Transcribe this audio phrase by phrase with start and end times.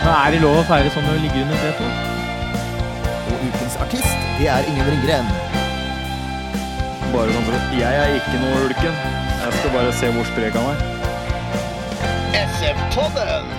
[0.00, 1.90] Men er det lov å feire sånn når du ligger under setet?
[3.24, 5.28] Og ukens artist, det er Ingen Ringgren.
[7.14, 8.96] Bare sånn for at Jeg er ikke noe ulken.
[9.44, 10.82] Jeg skal bare se hvor sprek han er.
[12.44, 13.52] SF-podden!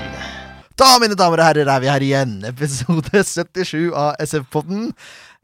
[0.76, 2.36] Da, mine damer og herrer, er vi her igjen.
[2.50, 4.90] Episode 77 av SF-podden.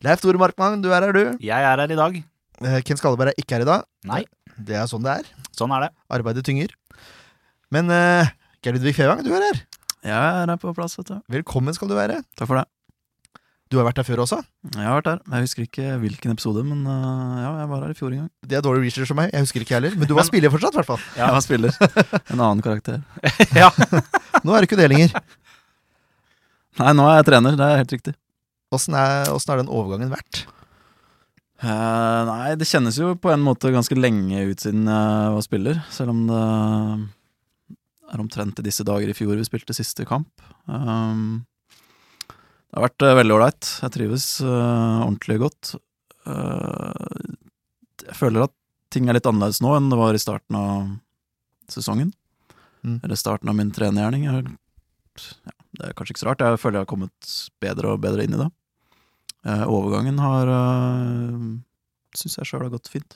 [0.03, 1.37] Leif Tore Markmann, du er her, du.
[1.39, 2.19] Jeg er her i dag.
[2.61, 3.87] Eh, Ken Skalleberg er ikke her i dag.
[4.09, 4.23] Nei.
[4.59, 5.29] Det er sånn det er.
[5.55, 5.91] Sånn er det.
[6.11, 6.73] Arbeidet tynger.
[7.71, 8.27] Men uh,
[8.61, 9.61] Geir Ludvig Fevang, du er her.
[10.01, 11.17] Jeg er her på plass, vet du.
[11.29, 12.23] Velkommen skal du være.
[12.33, 12.65] Takk for det.
[13.71, 14.39] Du har vært her før også.
[14.73, 15.19] Jeg har vært her.
[15.29, 18.31] Jeg husker ikke hvilken episode, men uh, ja, jeg var her i fjor en gang.
[18.49, 19.29] Det er dårlig research som meg.
[19.31, 19.93] Jeg husker ikke heller.
[19.95, 21.05] Men du var spiller fortsatt, i hvert fall.
[21.21, 21.77] Jeg var spiller.
[22.33, 22.99] En annen karakter.
[23.61, 23.69] ja.
[24.41, 25.15] Nå er du ikke det lenger.
[26.81, 27.55] Nei, nå er jeg trener.
[27.59, 28.13] Det er helt riktig.
[28.73, 30.43] Åssen er den overgangen vært?
[31.61, 35.81] Uh, nei, det kjennes jo på en måte ganske lenge ut siden jeg var spiller,
[35.93, 36.45] selv om det
[38.11, 40.29] er omtrent i disse dager i fjor vi spilte siste kamp.
[40.65, 41.43] Um,
[42.71, 43.69] det har vært eh, veldig ålreit.
[43.83, 45.73] Jeg trives uh, ordentlig godt.
[46.27, 47.35] Uh,
[48.05, 48.55] jeg føler at
[48.91, 50.91] ting er litt annerledes nå enn det var i starten av
[51.71, 52.13] sesongen.
[52.83, 52.99] Mm.
[53.03, 54.27] Eller starten av min trenergjerning.
[54.27, 54.39] Ja,
[55.77, 56.43] det er kanskje ikke så rart.
[56.43, 58.49] Jeg føler jeg har kommet bedre og bedre inn i det.
[59.47, 61.51] Uh, overgangen har uh,
[62.17, 63.15] Syns jeg sjøl har gått fint.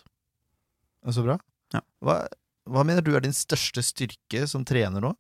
[1.12, 1.36] Så bra.
[1.76, 1.82] Ja.
[2.04, 2.22] Hva,
[2.70, 5.14] hva mener du er din største styrke som trener nå?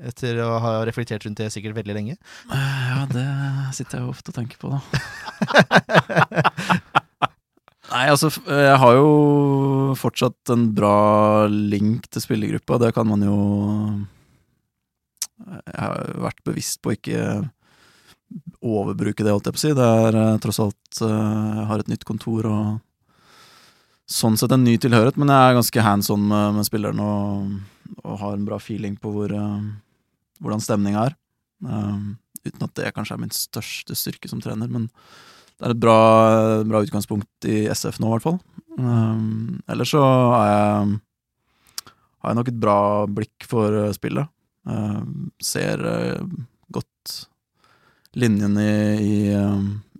[0.00, 2.14] Etter å ha reflektert rundt det sikkert veldig lenge.
[2.48, 3.26] Eh, Ja, det
[3.76, 4.80] sitter jeg jo ofte og tenker på, da.
[7.90, 12.78] Nei, altså, jeg har jo fortsatt en bra link til spillergruppa.
[12.84, 13.36] Det kan man jo
[15.40, 17.22] Jeg har vært bevisst på å ikke
[18.62, 19.72] overbruke det, holdt jeg på å si.
[19.74, 21.10] Det er eh, tross alt eh,
[21.58, 22.62] Jeg har et nytt kontor og
[24.10, 27.52] sånn sett en ny tilhørighet, men jeg er ganske hands on med, med spilleren og,
[28.02, 29.60] og har en bra feeling på hvor, eh,
[30.42, 31.16] hvordan stemninga er.
[31.60, 32.16] Uh,
[32.46, 34.86] uten at det kanskje er min største styrke som trener, men
[35.60, 35.96] det er et bra,
[36.64, 38.38] bra utgangspunkt i SF nå, i hvert fall.
[38.80, 40.96] Uh, ellers så jeg,
[41.84, 42.78] har jeg nok et bra
[43.20, 44.32] blikk for spillet.
[44.68, 45.04] Uh,
[45.44, 45.84] ser
[46.72, 47.14] godt
[48.16, 48.72] linjen i,
[49.04, 49.14] i,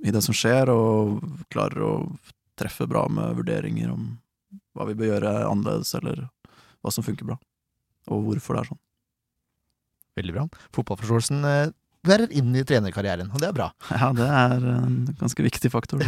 [0.09, 1.21] i det som skjer, og
[1.53, 1.94] klarer å
[2.60, 4.10] treffe bra med vurderinger om
[4.76, 6.25] hva vi bør gjøre annerledes, eller
[6.81, 7.37] hva som funker bra,
[8.10, 8.81] og hvorfor det er sånn.
[10.21, 10.44] Veldig bra.
[10.76, 11.72] Fotballforståelsen eh,
[12.06, 13.69] bærer inn i trenerkarrieren, og det er bra.
[14.00, 16.03] Ja, det er en ganske viktig faktor.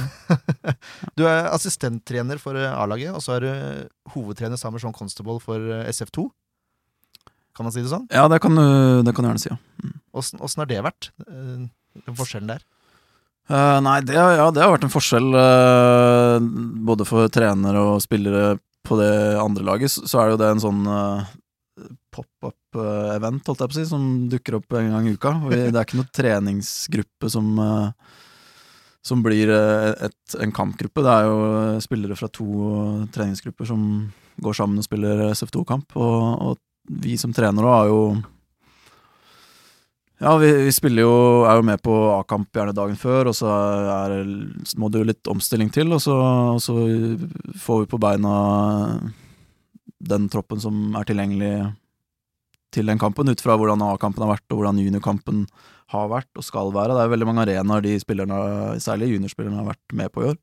[1.18, 5.38] Du er assistenttrener for eh, A-laget, og så er du hovedtrener sammen med Sean Constable
[5.42, 6.26] for eh, SF2.
[7.52, 8.06] Kan man si det sånn?
[8.10, 8.64] Ja, det kan du,
[9.04, 9.58] det kan du gjerne si, ja.
[9.84, 9.96] Mm.
[10.16, 11.10] Åssen har det vært?
[11.28, 11.66] eh,
[12.06, 12.62] Den forskjellen der?
[13.50, 18.56] Uh, nei, det, ja, det har vært en forskjell eh, både for trenere og spillere
[18.86, 19.92] på det andre laget.
[19.92, 21.30] Så, er det jo det en sånn uh,
[22.12, 25.36] pop-up-event, holdt jeg på å si, som dukker opp en gang i uka.
[25.50, 28.18] Det er ikke noen treningsgruppe som eh,
[29.02, 31.02] som blir eh, et, en kampgruppe.
[31.02, 32.48] Det er jo eh, spillere fra to
[33.14, 33.86] treningsgrupper som
[34.42, 35.96] går sammen og spiller SF2-kamp.
[35.98, 38.02] Og, og vi som trener òg har jo
[40.22, 41.14] Ja, vi, vi spiller jo
[41.50, 44.12] er jo med på A-kamp gjerne dagen før, og så er,
[44.78, 46.14] må det jo litt omstilling til, og så,
[46.54, 46.76] og så
[47.58, 48.34] får vi på beina
[49.98, 51.50] den troppen som er tilgjengelig
[52.72, 55.44] til den kampen, ut fra hvordan A-kampen har vært, og hvordan juniorkampen
[55.90, 56.94] har vært og skal være.
[56.94, 58.40] Det er veldig mange arenaer de spillerne,
[58.78, 60.40] særlig juniorspillerne, har vært med på i år.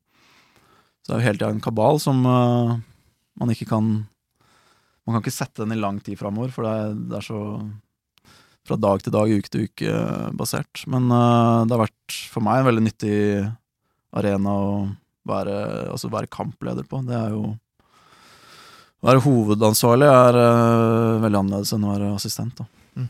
[1.00, 2.76] Så det er jo hele tida en kabal som uh,
[3.40, 3.94] man ikke kan
[5.08, 7.38] Man kan ikke sette den i lang tid framover, for det er, det er så
[8.68, 10.84] fra dag til dag, uke til uke eh, basert.
[10.90, 13.16] Men uh, det har vært for meg en veldig nyttig
[14.16, 14.70] arena å
[15.28, 15.56] være,
[15.92, 17.02] altså være kampleder på.
[17.06, 17.50] Det er jo
[19.00, 22.66] Å være hovedansvarlig er uh, veldig annerledes enn å være assistent da.
[22.98, 23.08] Mm.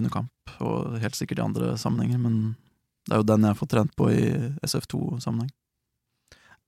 [0.00, 2.56] under kamp, og helt sikkert i andre sammenhenger, men
[3.06, 4.24] det er jo den jeg får trent på i
[4.66, 5.52] SF2-sammenheng.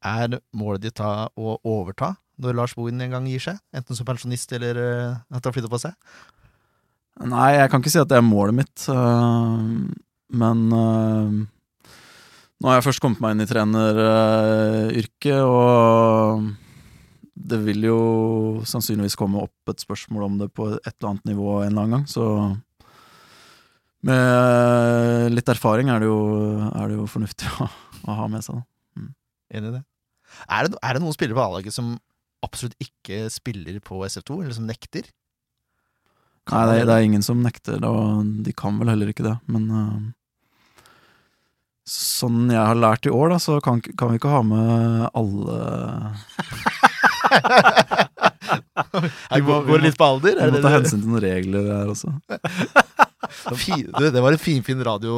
[0.07, 3.59] Er målet ditt da å overta når Lars Bohin en gang gir seg?
[3.77, 4.79] Enten som pensjonist eller
[5.29, 5.99] at han flytter på seg?
[7.21, 9.59] Nei, jeg kan ikke si at det er målet mitt, øh,
[10.41, 11.35] men øh,
[12.61, 16.47] nå har jeg først kommet meg inn i treneryrket, og
[17.51, 18.01] det vil jo
[18.69, 21.97] sannsynligvis komme opp et spørsmål om det på et eller annet nivå en eller annen
[21.99, 22.57] gang, så
[24.01, 26.21] Med litt erfaring er det jo,
[26.73, 27.67] er det jo fornuftig å,
[28.09, 28.57] å ha med seg.
[28.57, 28.65] da.
[29.59, 29.83] Enig i det,
[30.49, 31.99] er det noen spillere på A-laget som
[32.41, 35.11] absolutt ikke spiller på SF2, eller som nekter?
[36.51, 39.63] Nei, det, det er ingen som nekter, og de kan vel heller ikke det, men
[39.71, 40.01] uh,
[41.91, 45.57] Sånn jeg har lært i år, da, så kan, kan vi ikke ha med alle
[49.31, 50.39] Er, går, går det litt på alder?
[50.39, 52.09] Vi må ta hensyn til noen regler her også.
[53.31, 55.13] Du, det var en finfin radio,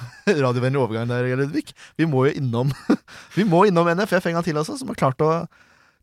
[0.44, 1.70] radiovennlig overgang der, Ludvig.
[1.96, 2.72] Vi må jo innom
[3.36, 5.30] Vi må innom NFF en gang til, altså, som har klart å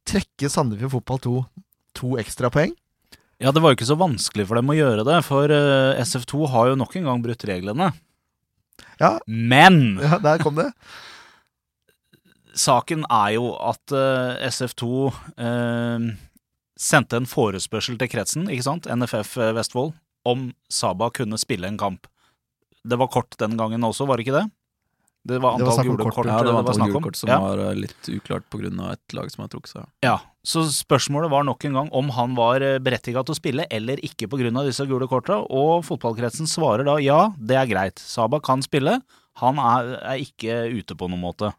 [0.08, 1.36] trekke Sandefjord Fotball 2
[2.00, 2.74] to ekstrapoeng.
[3.44, 6.48] Ja, det var jo ikke så vanskelig for dem å gjøre det, for eh, SF2
[6.54, 7.90] har jo nok en gang brutt reglene.
[9.02, 9.18] Ja.
[9.28, 10.70] Men Ja, der kom det.
[12.56, 14.88] saken er jo at eh, SF2
[15.36, 16.08] eh,
[16.80, 19.92] sendte en forespørsel til kretsen, ikke sant, NFF eh, Vestfold,
[20.24, 22.08] om Saba kunne spille en kamp.
[22.84, 24.48] Det var kort den gangen også, var det ikke det?
[25.26, 26.26] Det var Det var antall snakk gule kort.
[26.28, 27.40] Ja, det var antall gule kort som Ja.
[27.40, 28.92] var eh, litt uklart pga.
[28.92, 29.86] et lag som har trukket seg.
[30.04, 33.98] Ja, så spørsmålet var nok en gang om han var berettiga til å spille eller
[34.04, 34.52] ikke pga.
[34.66, 38.00] disse gule korta, og fotballkretsen svarer da ja, det er greit.
[38.00, 39.02] Saba kan spille,
[39.40, 41.54] han er, er ikke ute på noen måte.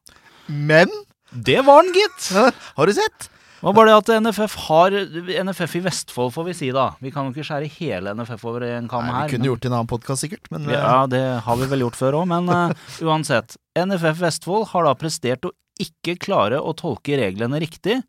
[0.49, 0.89] Men
[1.33, 2.29] Det var han, gitt!
[2.77, 3.31] har du sett?
[3.65, 4.93] Det var bare det at NFF har
[5.49, 6.91] NFF i Vestfold, får vi si da.
[7.01, 9.23] Vi kan jo ikke skjære hele NFF over en kam her.
[9.25, 10.51] vi kunne men- gjort det i en annen podkast, sikkert.
[10.53, 12.75] Men eh, Ja, det har vi vel gjort før òg, men uh,
[13.09, 13.57] uansett.
[13.73, 18.03] NFF Vestfold har da prestert å ikke klare å tolke reglene riktig.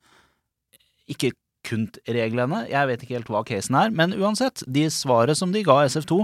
[1.08, 1.32] Ikke
[1.64, 5.64] kun reglene, jeg vet ikke helt hva casen er, men uansett, de svaret som de
[5.64, 6.20] ga SF2,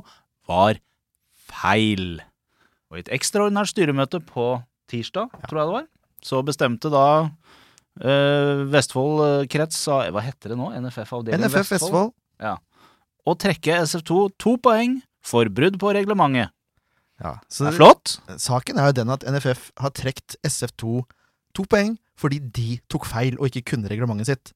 [0.52, 0.76] var
[1.48, 2.20] feil.
[2.92, 4.58] Og i et ekstraordinært styremøte på
[4.92, 5.88] tirsdag, tror jeg det var,
[6.22, 7.06] så bestemte da
[8.00, 10.72] eh, Vestfold eh, krets av Hva heter det nå?
[10.86, 12.14] NFF avdeling NFF Vestfold
[13.22, 16.50] Å trekke SF2 to poeng for brudd på reglementet.
[17.22, 18.16] ja, så Det er flott.
[18.42, 21.04] Saken er jo den at NFF har trukket SF2
[21.54, 24.54] to poeng fordi de tok feil og ikke kunne reglementet sitt.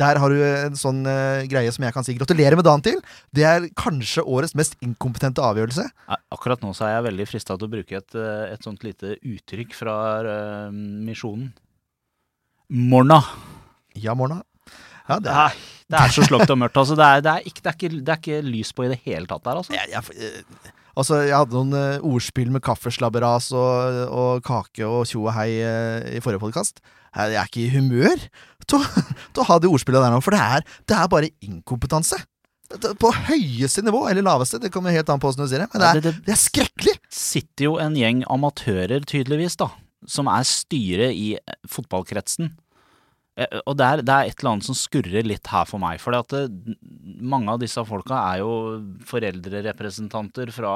[0.00, 3.00] Der har du en sånn uh, greie som jeg kan si gratulerer med dagen til.
[3.36, 5.84] Det er kanskje årets mest inkompetente avgjørelse.
[6.32, 9.76] Akkurat nå så er jeg veldig frista til å bruke et, et sånt lite uttrykk
[9.76, 11.52] fra uh, Misjonen.
[12.72, 13.20] Morna.
[14.00, 14.40] Ja, Morna.
[15.04, 15.56] Ja, det er,
[15.92, 16.78] det er så slått og mørkt.
[16.80, 18.92] Altså, det, er, det, er ikke, det, er ikke, det er ikke lys på i
[18.94, 19.74] det hele tatt der, altså.
[19.76, 25.04] jeg, jeg, eh, altså, jeg hadde noen eh, ordspill med kaffeslabberas og, og kake og
[25.10, 26.80] tjo og hei eh, i forrige podkast.
[27.12, 28.24] Jeg er ikke i humør
[28.64, 32.22] til å, ha de ordspillene der nå, for det er, det er bare inkompetanse.
[32.96, 35.82] På høyeste nivå, eller laveste, det kommer helt an på hvordan du sier det, men
[35.82, 36.94] det er, det, det det er skrekkelig!
[37.12, 39.68] sitter jo en gjeng amatører, tydeligvis, da,
[40.08, 41.34] som er styret i
[41.68, 42.54] fotballkretsen.
[43.36, 46.00] Eh, Og det er, det er et eller annet som skurrer litt her for meg.
[46.02, 46.12] For
[47.22, 48.50] mange av disse folka er jo
[49.08, 50.74] foreldrerepresentanter fra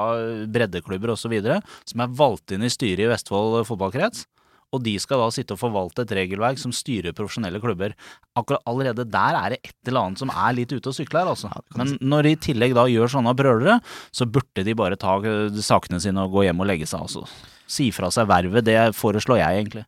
[0.49, 1.37] breddeklubber osv.
[1.85, 4.27] som er valgt inn i styret i Vestfold fotballkrets.
[4.75, 7.95] Og de skal da sitte og forvalte et regelverk som styrer profesjonelle klubber.
[8.37, 11.31] Akkurat Allerede der er det et eller annet som er litt ute å sykle her,
[11.31, 11.53] altså.
[11.79, 13.79] Men når de i tillegg da gjør sånne brølere,
[14.11, 17.23] så burde de bare ta eh, sakene sine og gå hjem og legge seg, altså.
[17.71, 19.87] Si fra seg vervet, det foreslår jeg egentlig.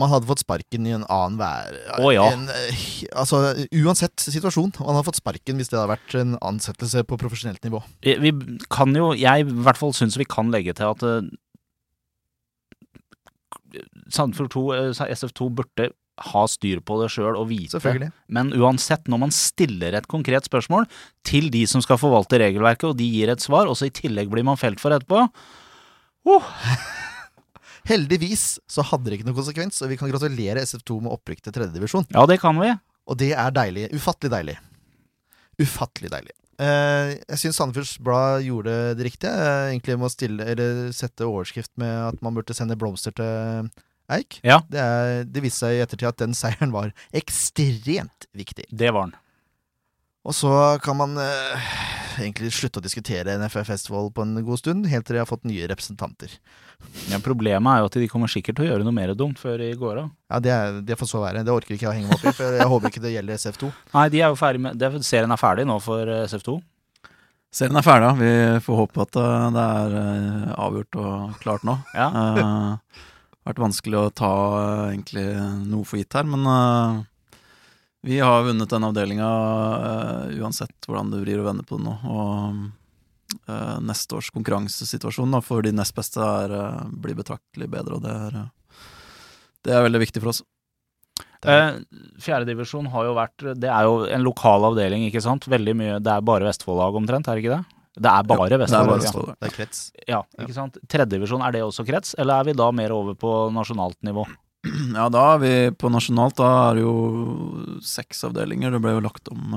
[0.00, 1.76] Man hadde fått sparken i en annen vær...
[2.02, 2.26] Å, ja.
[2.34, 3.38] en, eh, altså,
[3.78, 4.72] uansett situasjon.
[4.80, 7.82] Man hadde fått sparken hvis det hadde vært en ansettelse på profesjonelt nivå.
[8.02, 8.32] Vi
[8.74, 11.22] kan jo, jeg i hvert fall syns vi kan legge til at uh,
[14.10, 15.92] Sandefjord 2, uh, SF2 burde
[16.34, 17.78] ha styr på det sjøl og vite.
[18.26, 20.86] Men uansett, når man stiller et konkret spørsmål
[21.26, 24.30] til de som skal forvalte regelverket, og de gir et svar, og så i tillegg
[24.30, 25.26] blir man felt for etterpå
[27.88, 31.56] Heldigvis så hadde det ikke noen konsekvens, og vi kan gratulere SF2 med opprykk til
[31.56, 32.08] tredjedivisjon.
[32.14, 32.70] Ja, det kan vi.
[33.04, 33.90] Og det er deilig.
[33.92, 34.56] Ufattelig deilig.
[35.60, 36.34] Ufattelig deilig.
[36.54, 39.32] Uh, jeg syns Sandefjords Blad gjorde det riktige.
[39.34, 43.68] Uh, egentlig med å stille, eller sette overskrift med at man burde sende blomster til
[44.12, 44.38] Eik.
[44.44, 44.60] Ja.
[44.68, 48.66] Det, er, det viste seg i ettertid at den seieren var ekstremt viktig.
[48.70, 49.18] Det var den.
[50.24, 50.50] Og så
[50.84, 51.70] kan man eh,
[52.20, 55.46] egentlig slutte å diskutere NFF Festival på en god stund, helt til de har fått
[55.48, 56.32] nye representanter.
[57.10, 59.62] Ja, problemet er jo at de kommer sikkert til å gjøre noe mer dumt før
[59.64, 60.12] i går av.
[60.32, 61.44] Ja, det, er, det får så være.
[61.46, 63.40] Det orker ikke jeg å henge meg opp i, for jeg håper ikke det gjelder
[63.40, 63.72] SF2.
[63.94, 66.58] Nei, de er jo ferdig med er, Serien er ferdig nå for eh, SF2.
[67.54, 68.34] Serien er ferdig, vi
[68.66, 71.78] får håpe at eh, det er eh, avgjort og klart nå.
[71.94, 72.10] Ja.
[73.44, 74.32] har vært vanskelig å ta
[74.90, 75.26] egentlig
[75.68, 77.02] noe for gitt her, men eh,
[78.04, 79.28] vi har vunnet den avdelinga
[80.36, 81.94] uansett hvordan det vrir og vender på det nå.
[82.04, 87.98] Og uh, neste års konkurransesituasjon da, for de nest beste er, uh, blir betraktelig bedre,
[87.98, 88.42] og det er,
[89.64, 90.42] det er veldig viktig for oss.
[91.44, 91.74] Eh,
[92.24, 95.44] Fjerdedivisjon har jo vært Det er jo en lokal avdeling, ikke sant?
[95.52, 97.80] Veldig mye Det er bare Vestfold-lag omtrent, er det ikke det?
[98.00, 98.88] Det er bare det Vestfold.
[98.88, 99.34] bare ja.
[99.42, 99.82] Det er krets.
[100.08, 100.78] Ja, ikke sant.
[100.90, 104.24] Tredjedivisjon, er det også krets, eller er vi da mer over på nasjonalt nivå?
[104.98, 106.36] Ja, da er vi på nasjonalt.
[106.38, 106.94] Da er det jo
[107.84, 108.74] seks avdelinger.
[108.74, 109.56] Det ble jo lagt om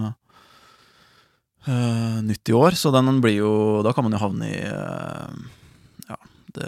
[1.67, 3.53] eh, nytt i år, så den blir jo
[3.85, 5.31] Da kan man jo havne i uh,
[6.09, 6.19] Ja,
[6.57, 6.67] det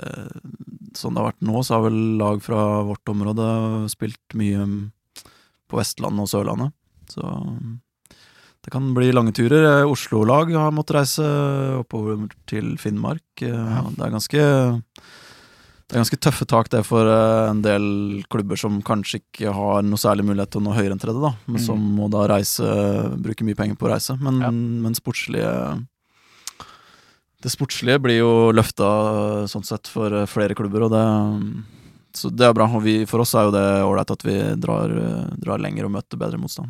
[0.98, 3.46] Sånn det har vært nå, så har vel lag fra vårt område
[3.94, 4.64] spilt mye
[5.70, 6.74] på Vestlandet og Sørlandet.
[7.14, 7.22] Så
[8.66, 9.86] det kan bli lange turer.
[9.86, 11.28] Oslo-lag har måttet reise
[11.78, 13.44] oppover til Finnmark.
[13.46, 13.86] Ja.
[13.86, 14.48] Det er ganske
[15.90, 17.86] det er ganske tøffe tak det for eh, en del
[18.30, 21.32] klubber som kanskje ikke har noe særlig mulighet til å nå høyere enn tredje, da.
[21.50, 22.68] Men som må da reise,
[23.18, 24.14] bruke mye penger på å reise.
[24.22, 24.52] Men, Ja.
[24.54, 25.50] men sportslige
[27.42, 31.06] Det sportslige blir jo løfta sånn sett for eh, flere klubber, og det
[32.20, 32.66] Så det er bra.
[32.76, 35.92] Og vi, for oss er jo det ålreit at vi drar, eh, drar lenger og
[35.94, 36.70] møter bedre motstand.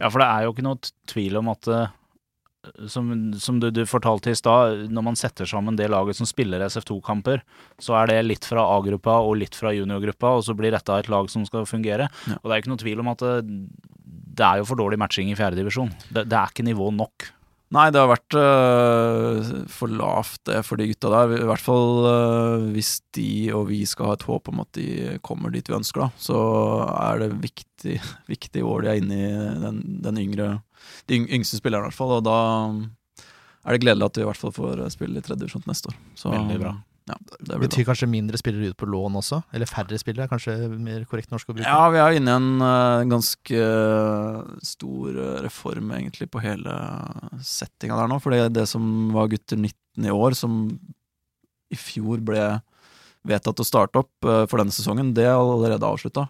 [0.00, 1.86] Ja, for det er jo ikke noe tvil om at eh,
[2.88, 6.62] som, som du, du fortalte i stad, når man setter sammen det laget som spiller
[6.66, 7.42] SF2-kamper,
[7.80, 11.10] så er det litt fra A-gruppa og litt fra juniorgruppa, og så blir dette et
[11.12, 12.10] lag som skal fungere.
[12.28, 12.38] Ja.
[12.40, 13.34] Og det er ikke noe tvil om at det,
[14.40, 15.92] det er jo for dårlig matching i fjerdedivisjon.
[16.10, 17.30] Det, det er ikke nivå nok.
[17.70, 21.36] Nei, det har vært øh, for lavt det for de gutta der.
[21.38, 25.20] I hvert fall øh, hvis de og vi skal ha et håp om at de
[25.22, 26.10] kommer dit vi ønsker, da.
[26.18, 26.40] Så
[26.90, 28.00] er det viktig,
[28.32, 29.30] viktig år de er inne i
[29.62, 30.48] den, den yngre
[31.10, 32.18] De yngste spillerne, i hvert fall.
[32.18, 32.38] Og da
[33.64, 35.98] er det gledelig at vi i hvert fall får spille i tredje divisjon neste år.
[36.18, 36.76] Så, Veldig bra.
[37.10, 37.90] Ja, det betyr bra.
[37.90, 39.40] kanskje mindre spillere ut på lån også?
[39.56, 41.66] Eller færre spillere, er kanskje mer korrekt norsk å bruke?
[41.66, 46.76] Ja, vi er inne i en uh, ganske øh, stor reform egentlig på hele
[47.44, 48.20] settinga der nå.
[48.22, 48.84] For det, det som
[49.16, 50.60] var gutter 19 i år, som
[51.70, 52.44] i fjor ble
[53.26, 56.28] vedtatt å starte opp uh, for denne sesongen, det er allerede avslutta.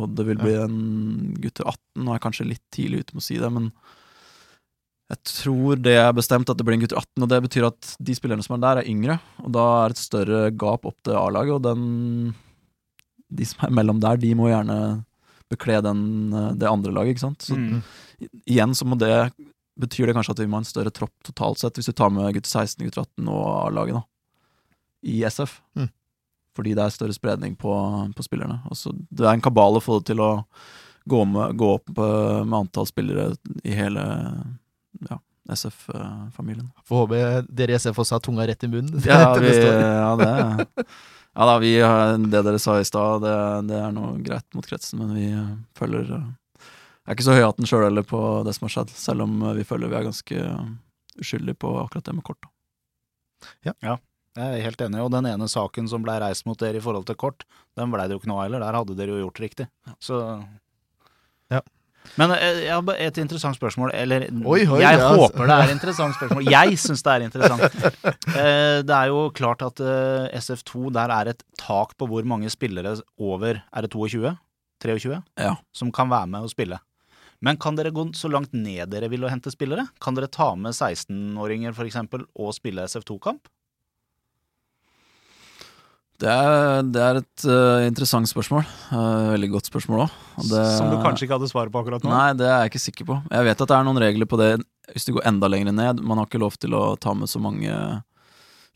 [0.00, 0.76] Og det vil bli en
[1.40, 3.70] gutter 18, nå er jeg kanskje litt tidlig ute med å si det, men
[5.10, 7.94] jeg tror det er bestemt at det blir en gutter 18, og det betyr at
[7.98, 11.18] de spillerne som er der, er yngre, og da er et større gap opp til
[11.18, 12.34] A-laget, og den
[13.30, 15.04] De som er mellom der, de må gjerne
[15.50, 17.42] bekle den, eh, det andre laget, ikke sant.
[17.46, 17.82] Så Mm.
[18.46, 19.32] igjen så må det
[19.80, 22.10] Betyr det kanskje at vi må ha en større tropp totalt sett, hvis du tar
[22.10, 24.02] med gutter 16, gutter 18 og A-laget, da.
[25.08, 25.62] I SF.
[25.74, 25.88] Mm.
[26.60, 27.72] Fordi det er større spredning på,
[28.12, 28.58] på spillerne.
[28.68, 30.30] Og det er en kabal å få det til å
[31.08, 33.30] gå, med, gå opp eh, med antall spillere
[33.64, 34.02] i hele
[35.08, 35.16] ja,
[35.56, 36.68] SF-familien.
[36.84, 39.00] Får håpe dere i SF også har tunga rett i munnen.
[39.08, 40.92] Ja, vi, ja, det
[41.32, 43.34] Ja da, vi har det dere sa i stad, det,
[43.70, 47.70] det er noe greit mot kretsen, men vi eh, følger Jeg er ikke så høyhatten
[47.70, 50.40] sjøl heller på det som har skjedd, selv om eh, vi føler vi er ganske
[50.44, 50.70] eh,
[51.22, 52.42] uskyldige på akkurat det med kort.
[52.42, 52.52] da.
[54.40, 57.04] Jeg er helt enig, og den ene saken som ble reist mot dere i forhold
[57.10, 57.44] til kort,
[57.76, 58.62] den ble det jo ikke noe av heller.
[58.64, 59.66] Der hadde dere jo gjort riktig.
[60.00, 60.22] Så
[61.52, 61.60] Ja.
[62.16, 63.90] Men eh, jeg har et interessant spørsmål.
[63.92, 66.48] Eller Oi, oi, jeg ja, håper det er et interessant spørsmål.
[66.48, 67.80] Jeg syns det er interessant.
[68.40, 72.48] Eh, Det er jo klart at eh, SF2 der er et tak på hvor mange
[72.50, 74.32] spillere over Er det 22?
[74.80, 75.20] 23?
[75.36, 75.54] Ja.
[75.76, 76.78] Som kan være med og spille.
[77.44, 79.86] Men kan dere gå så langt ned dere vil og hente spillere?
[80.00, 82.00] Kan dere ta med 16-åringer f.eks.
[82.36, 83.48] og spille SF2-kamp?
[86.20, 88.66] Det er, det er et uh, interessant spørsmål.
[88.90, 90.18] Uh, veldig godt spørsmål òg.
[90.44, 92.12] Som du kanskje ikke hadde svaret på akkurat nå?
[92.12, 93.16] Nei, det er jeg ikke sikker på.
[93.32, 94.50] Jeg vet at det er noen regler på det
[94.90, 96.02] hvis du går enda lenger ned.
[96.04, 97.72] Man har ikke lov til å ta med så mange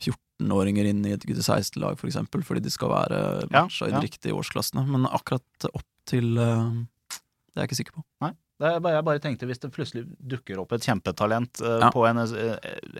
[0.01, 3.19] 14-åringer inn i et gutte 16-lag, for eksempel, fordi de skal være
[3.51, 3.89] Ja, ja.
[3.89, 4.85] i de riktige årsklassene.
[4.89, 6.71] Men akkurat opp til uh,
[7.11, 8.05] Det er jeg ikke sikker på.
[8.23, 11.89] Bare, jeg bare tenkte hvis det plutselig dukker opp et kjempetalent eh, Ja.
[11.91, 12.57] på en eh,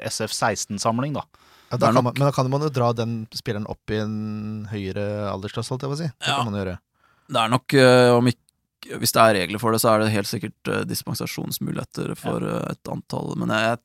[0.10, 1.24] SF16-samling, da.
[1.72, 4.68] Ja, da kan man, men da kan man jo dra den spilleren opp i en
[4.70, 6.10] høyere aldersklasse, holdt jeg på å si.
[6.20, 6.36] Det Ja.
[6.44, 6.78] kan man gjøre.
[7.28, 8.42] Det er nok, eh, om ikke
[9.02, 12.84] Hvis det er regler for det, så er det helt sikkert dispensasjonsmuligheter for eh, et
[12.92, 13.80] antall, men jeg,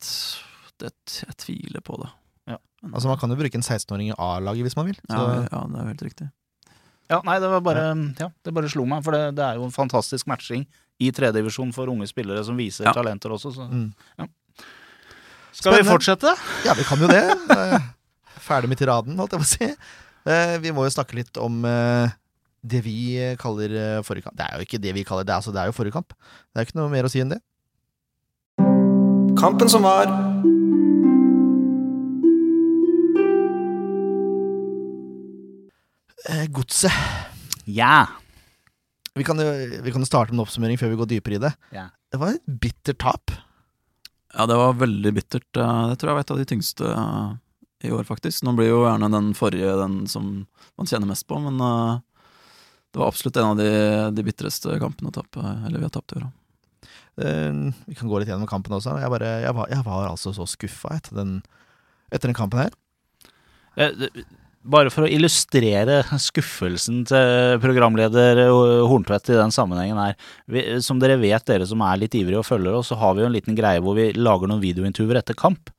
[0.83, 0.91] jeg,
[1.25, 2.09] jeg tviler på det.
[2.51, 2.57] Ja.
[2.83, 4.99] Men- Altså Man kan jo bruke en 16-åring i A-laget hvis man vil.
[5.09, 6.29] Så, ja, ja, det er jo helt riktig.
[7.09, 9.65] Ja, nei, det var bare Ja, det bare slo meg, for det, det er jo
[9.65, 10.67] en fantastisk matching
[11.01, 12.93] i tredjedivisjon for unge spillere som viser Ja.
[12.93, 13.89] talenter også, så mm.
[15.51, 16.31] Skal vi fortsette?
[16.65, 17.23] Ja, vi kan jo det.
[17.51, 17.89] Eh,
[18.41, 19.67] Ferdig med tiraden, holdt jeg på å si.
[20.31, 22.13] Eh, Vi må jo snakke litt om eh,
[22.63, 22.95] det vi
[23.41, 24.37] kaller forrige kamp.
[24.37, 26.13] Det er jo ikke det vi kaller det, altså det er jo forrige kamp.
[26.53, 27.41] Det er ikke noe mer å si enn det.
[29.41, 30.07] Kampen som var.
[36.29, 36.91] Eh, Godset.
[37.65, 38.05] Ja.
[39.19, 39.47] Vi kan, jo,
[39.83, 41.51] vi kan jo starte med en oppsummering før vi går dypere i det.
[41.75, 41.89] Ja.
[42.11, 43.33] Det var et bittert tap.
[44.31, 45.49] Ja, det var veldig bittert.
[45.59, 47.33] Eh, Det tror jeg var et av de tyngste eh,
[47.87, 48.45] i år, faktisk.
[48.47, 50.29] Nå blir jo gjerne den forrige den som
[50.79, 51.99] man kjenner mest på, men eh,
[52.91, 53.67] det var absolutt en av de,
[54.15, 56.29] de bitreste kampene å tape, eller vi har tapt i år.
[57.19, 57.59] Eh,
[57.91, 58.95] vi kan gå litt gjennom kampen også.
[59.03, 61.35] Jeg, bare, jeg, var, jeg var altså så skuffa etter den,
[62.11, 62.77] etter den kampen her.
[63.75, 64.27] Det, det-
[64.61, 68.43] Bare for å illustrere skuffelsen til programleder
[68.85, 70.13] Horntvedt i den sammenhengen her.
[70.45, 73.23] Vi, som dere vet, dere som er litt ivrige og følger oss, så har vi
[73.23, 75.73] jo en liten greie hvor vi lager noen videointervjuer etter kamp.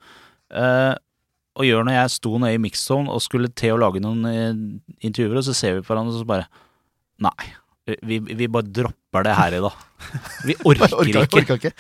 [0.51, 0.95] Eh,
[1.53, 4.51] og gjør når jeg sto nede i mixzone og skulle til å lage noen eh,
[5.07, 6.51] intervjuer, og så ser vi på hverandre og så bare
[7.23, 7.53] Nei,
[8.03, 9.83] vi, vi bare dropper det her i dag.
[10.49, 11.43] Vi orker orker ikke.
[11.45, 11.75] Orker ikke.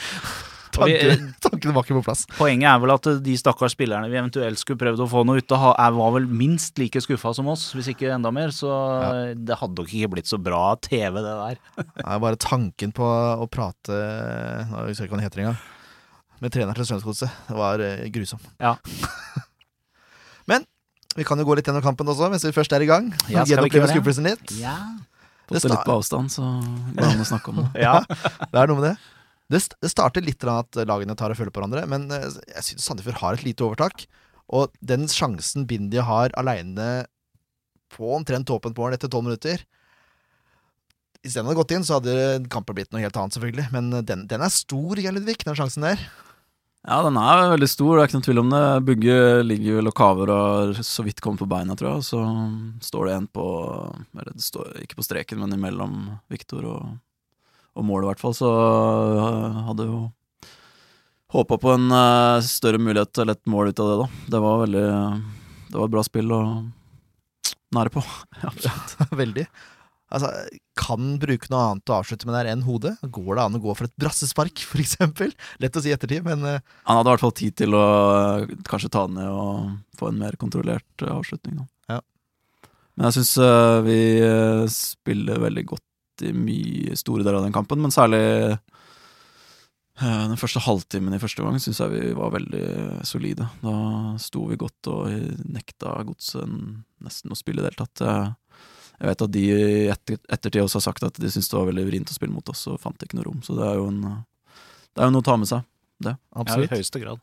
[0.73, 2.23] Vi- Tankene, tankene var ikke på plass.
[2.38, 5.52] Poenget er vel at de stakkars spillerne vi eventuelt skulle prøvd å få noe ut
[5.52, 8.49] av, er- var vel minst like skuffa som oss, hvis ikke enda mer.
[8.57, 8.71] Så
[9.37, 11.61] det hadde nok ikke blitt så bra TV, det der.
[12.07, 13.93] Nei, bare tanken på å prate
[14.73, 15.61] Nå husker jeg ikke hva han heter engang.
[16.43, 17.31] Med treneren til Strømsgodset.
[17.47, 18.41] Det var eh, grusom.
[18.59, 18.73] Ja.
[20.50, 20.64] Men
[21.17, 23.12] vi kan jo gå litt gjennom kampen også, mens vi først er i gang.
[23.31, 24.55] Ja, Gjenoppleve skuffelsen litt.
[24.59, 24.75] Ja.
[25.47, 27.69] Fått det litt på avstand, så går det an å snakke om det.
[27.85, 27.99] ja.
[28.09, 28.95] Det er noe med det.
[29.50, 32.66] Det, st det starter litt at lagene tar og følger på hverandre, men eh, jeg
[32.68, 34.06] syns Sandefjord har et lite overtak.
[34.52, 37.06] Og den sjansen Bindi har aleine
[37.92, 39.61] på omtrent åpent mål etter tolv minutter
[41.20, 43.68] Hvis den hadde gått inn, så hadde kampen blitt noe helt annet, selvfølgelig.
[43.75, 46.02] Men den, den er stor, Gjerludvik, den sjansen der.
[46.82, 48.62] Ja, den er veldig stor, det er ikke noen tvil om det.
[48.88, 52.02] Bugge ligger vel og kaver og så vidt kommet på beina, tror jeg.
[52.02, 52.22] Og så
[52.82, 53.46] står det en på
[54.18, 56.00] Eller det står ikke på streken, men imellom
[56.32, 56.96] Viktor og,
[57.76, 58.37] og målet, i hvert fall.
[58.37, 60.00] Så øh, hadde jo
[61.33, 64.09] håpa på en øh, større mulighet eller et mål ut av det, da.
[64.35, 64.87] Det var veldig
[65.71, 66.49] Det var et bra spill og
[67.73, 68.05] nære på.
[68.43, 68.97] Ja, absolutt.
[69.23, 69.47] Veldig.
[70.12, 70.29] Altså,
[70.76, 72.99] kan bruke noe annet å avslutte med der enn hodet.
[73.00, 75.33] Går det an å gå for et brassespark, eksempel?
[75.62, 77.85] Lett å si i ettertid, men eh, Han hadde i hvert fall tid til å
[78.69, 81.62] kanskje ta den ned og få en mer kontrollert avslutning.
[81.62, 81.97] Da.
[81.97, 82.69] Ja.
[82.99, 83.33] Men jeg syns
[83.87, 83.99] vi
[84.75, 85.87] spiller veldig godt
[86.21, 88.21] i mye store deler av den kampen, men særlig
[90.02, 92.64] øh, den første halvtimen i første gang syns jeg vi var veldig
[93.09, 93.47] solide.
[93.62, 93.75] Da
[94.23, 95.09] sto vi godt og
[95.52, 96.49] nekta godset
[97.02, 98.04] nesten å spille i det hele tatt.
[98.07, 98.35] Jeg-
[99.02, 101.66] Jeg vet at de i etter, ettertid også har sagt at de syntes det var
[101.73, 103.41] veldig vrient å spille mot oss, og fant ikke noe rom.
[103.43, 104.00] Så det er jo, en,
[104.95, 105.65] det er jo noe å ta med seg.
[106.04, 106.71] ja, i absolutt.
[106.71, 107.19] høyeste grad.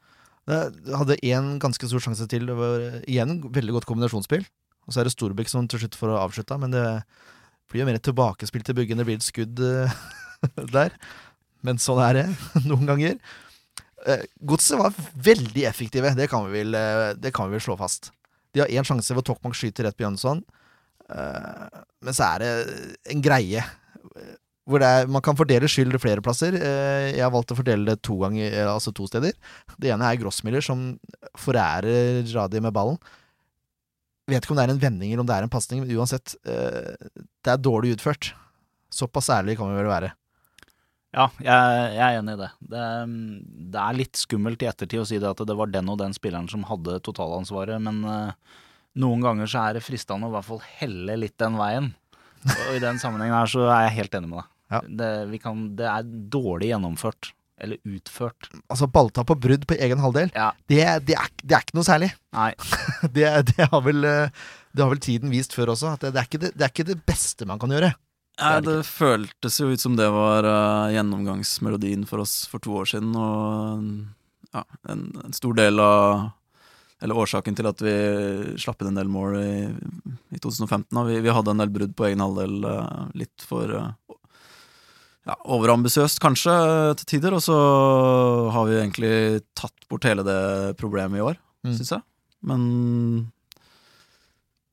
[0.46, 2.46] Det hadde én ganske stor sjanse til.
[2.48, 4.44] Det var eh, igjen veldig godt kombinasjonsspill.
[4.88, 6.84] Og så er det Storbekk som til slutt får avslutta, men det
[7.70, 10.00] blir jo mer et tilbakespill til Bugge enn det blir et skudd eh,
[10.76, 10.96] der.
[11.66, 12.26] Men sånn er det
[12.70, 13.18] noen ganger.
[14.08, 14.96] Eh, Godset var
[15.30, 18.14] veldig effektive, det kan vi vel, eh, kan vi vel slå fast.
[18.56, 20.42] De har én sjanse hvor Tokmak skyter rett på Jønsson,
[21.10, 22.50] men så er det
[23.14, 23.62] en greie.
[24.70, 26.58] Hvor er, man kan fordele skyld flere plasser.
[26.58, 29.38] Jeg har valgt å fordele det to ganger, altså to steder.
[29.78, 30.84] Det ene er Grossmiller som
[31.38, 32.98] forærer Radi med ballen.
[34.30, 36.36] Vet ikke om det er en vending eller om det er en pasning, men uansett,
[36.46, 36.96] eh,
[37.46, 38.32] det er dårlig utført.
[38.94, 40.14] Såpass ærlig kan vi vel være.
[41.10, 42.50] Ja, jeg, jeg er enig i det.
[42.70, 42.88] det.
[43.74, 46.14] Det er litt skummelt i ettertid å si det at det var den og den
[46.14, 48.60] spilleren som hadde totalansvaret, men eh,
[49.02, 51.92] noen ganger så er det fristende å i hvert fall helle litt den veien.
[52.46, 54.54] Og i den sammenhengen her så er jeg helt enig med deg.
[54.70, 54.80] Ja.
[55.02, 57.32] Det, vi kan, det er dårlig gjennomført.
[57.60, 58.48] Eller utført.
[58.72, 60.52] Altså Balltap og brudd på egen halvdel, Ja.
[60.72, 62.12] det, det, er, det er ikke noe særlig.
[62.36, 62.52] Nei.
[63.16, 64.32] Det, det, har vel, eh,
[64.76, 66.72] det har vel tiden vist før også, at det, det, er ikke det, det er
[66.74, 67.94] ikke det beste man kan gjøre.
[68.40, 72.64] Ja, er det det føltes jo ut som det var uh, gjennomgangsmelodien for oss for
[72.64, 73.12] to år siden.
[73.20, 76.30] Og ja, en, en stor del av
[77.04, 77.92] Eller årsaken til at vi
[78.60, 79.52] slapp inn en del mål i,
[80.36, 80.88] i 2015.
[80.92, 81.04] Da.
[81.08, 83.92] Vi, vi hadde en del brudd på egen halvdel, uh, litt for uh,
[85.30, 86.56] ja, overambisiøst kanskje
[87.00, 87.38] til tider.
[87.38, 87.58] Og så
[88.54, 89.14] har vi egentlig
[89.58, 90.40] tatt bort hele det
[90.82, 91.74] problemet i år, Mm.
[91.76, 92.02] syns jeg.
[92.48, 92.62] Men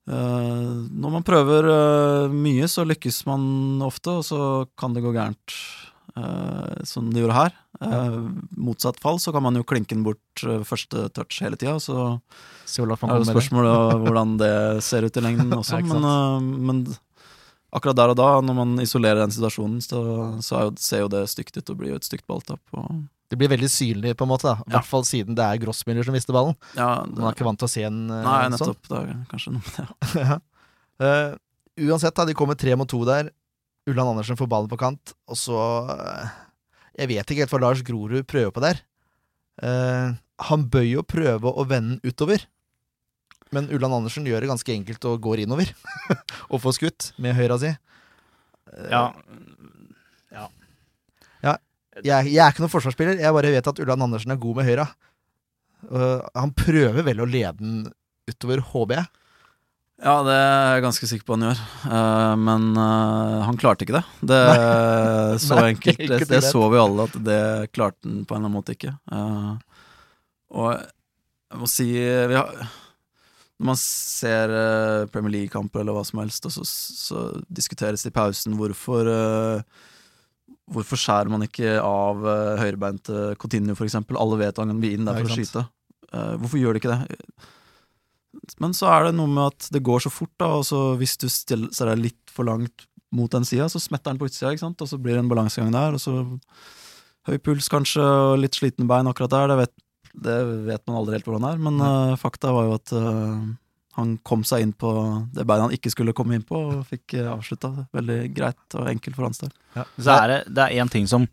[0.06, 4.38] Eh, når man prøver eh, mye, så lykkes man ofte, og så
[4.78, 5.56] kan det gå gærent,
[6.14, 7.56] uh, som det gjorde her.
[7.82, 8.20] Eh,
[8.56, 11.98] motsatt fall så kan man jo klinke den bort eh, første touch hele tida, så
[12.16, 13.34] er det det.
[13.34, 14.54] spørsmålet om hvordan det
[14.86, 15.82] ser ut i lengden også.
[15.82, 16.80] Ja, men, eh, men
[17.76, 20.00] akkurat der og da, når man isolerer den situasjonen, så,
[20.44, 22.60] så jo, ser jo det stygt ut og blir jo et stygt balltap.
[23.26, 24.46] Det blir veldig synlig, på en måte.
[24.48, 24.78] da I Ja.
[24.78, 26.54] hvert fall siden det er Grossmiller som mister ballen.
[26.78, 28.22] ja, Man er ikke vant til å se en sånn.
[28.24, 28.54] Nei, sånn.
[28.54, 28.88] nettopp.
[28.88, 29.88] Det er kanskje noe med det.
[30.26, 30.38] Ja.
[31.02, 31.36] uh,
[31.90, 33.30] uansett, da, de kommer tre mot to der.
[33.86, 35.58] Ulland Andersen får ballen på kant, og så
[35.90, 36.30] uh,
[36.98, 38.80] Jeg vet ikke helt hva Lars Grorud prøver på der.
[39.62, 40.14] Uh,
[40.46, 42.46] han bør jo prøve å vende den utover,
[43.54, 45.70] men Ulland Andersen gjør det ganske enkelt og går innover.
[46.50, 47.72] og får skutt med høyra si.
[48.90, 49.04] Ja.
[50.34, 50.46] Ja.
[52.02, 54.66] jeg, jeg er ikke noen forsvarsspiller, jeg bare vet at Ulland Andersen er god med
[54.68, 54.88] høyra.
[55.86, 57.86] Uh, han prøver vel å lede den
[58.26, 58.96] utover, HB.
[59.96, 61.60] Ja, det er jeg ganske sikker på han gjør.
[61.88, 64.02] Uh, men uh, han klarte ikke det.
[64.28, 64.40] Det
[65.40, 66.02] Så Nei, enkelt.
[66.02, 68.92] Det, det så vi alle, at det klarte han på en eller annen måte ikke.
[69.12, 69.54] Eh,
[70.56, 72.68] og jeg må si vi har,
[73.56, 78.12] Når man ser uh, Premier League-kamper eller hva som helst, og så, så diskuteres det
[78.12, 79.84] i pausen hvorfor uh,
[80.66, 84.18] Hvorfor skjærer man ikke av uh, høyrebeinte Coutinho, for eksempel?
[84.18, 85.62] Alle vet han bli inn der for å skyte.
[86.10, 87.20] Uh, hvorfor gjør de ikke det?
[88.62, 91.14] Men så er det noe med at det går så fort, da, og så hvis
[91.22, 94.64] du stiller deg litt for langt mot den sida, så smetter den på utsida, ikke
[94.64, 96.16] sant, og så blir det en balansegang der, og så
[97.30, 99.74] høy puls kanskje, og litt slitne bein akkurat der, det vet,
[100.16, 103.46] det vet man aldri helt hvordan det er, men uh, fakta var jo at uh,
[103.96, 104.92] han kom seg inn på
[105.36, 108.88] det beinet han ikke skulle komme inn på, og fikk uh, avslutta veldig greit og
[108.92, 109.52] enkelt for hans del.
[109.96, 111.28] Så er det, det er én ting som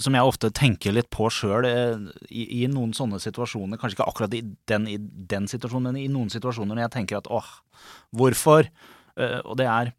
[0.00, 3.76] som jeg ofte tenker litt på sjøl i, i noen sånne situasjoner.
[3.76, 7.18] Kanskje ikke akkurat i den, i den situasjonen, men i noen situasjoner når jeg tenker
[7.18, 7.50] at åh,
[8.16, 8.70] hvorfor?
[9.20, 9.92] Uh, og det er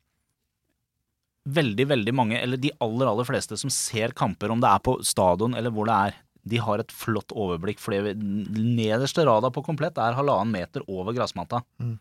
[1.43, 4.97] veldig, veldig mange, eller de aller, aller fleste som ser kamper, om det er på
[5.06, 10.00] stadion eller hvor det er, de har et flott overblikk, fordi nederste rada på komplett
[10.02, 11.62] er halvannen meter over gressmatta.
[11.80, 11.96] Mm.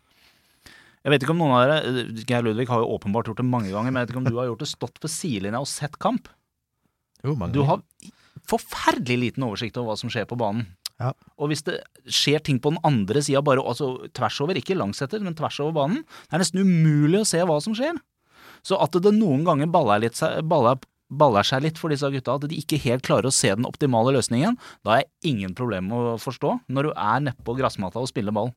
[1.03, 3.47] Jeg vet ikke om noen av dere eh, Geir Ludvig har jo åpenbart gjort det
[3.47, 5.71] mange ganger, men jeg vet ikke om du har gjort det, stått ved sidelinja og
[5.71, 6.29] sett kamp.
[7.23, 7.83] Jo, mange Du har
[8.49, 10.67] forferdelig liten oversikt over hva som skjer på banen.
[11.01, 11.11] Ja.
[11.41, 15.23] Og hvis det skjer ting på den andre sida, bare altså, tvers over, ikke langsetter,
[15.23, 17.99] men tvers over banen, det er nesten umulig å se hva som skjer.
[18.63, 20.79] Så at det noen ganger baller, litt, baller,
[21.19, 24.15] baller seg litt for disse gutta, at de ikke helt klarer å se den optimale
[24.15, 28.09] løsningen, da har jeg ingen problem med å forstå, når du er nedpå gressmatta og
[28.11, 28.51] spiller ball.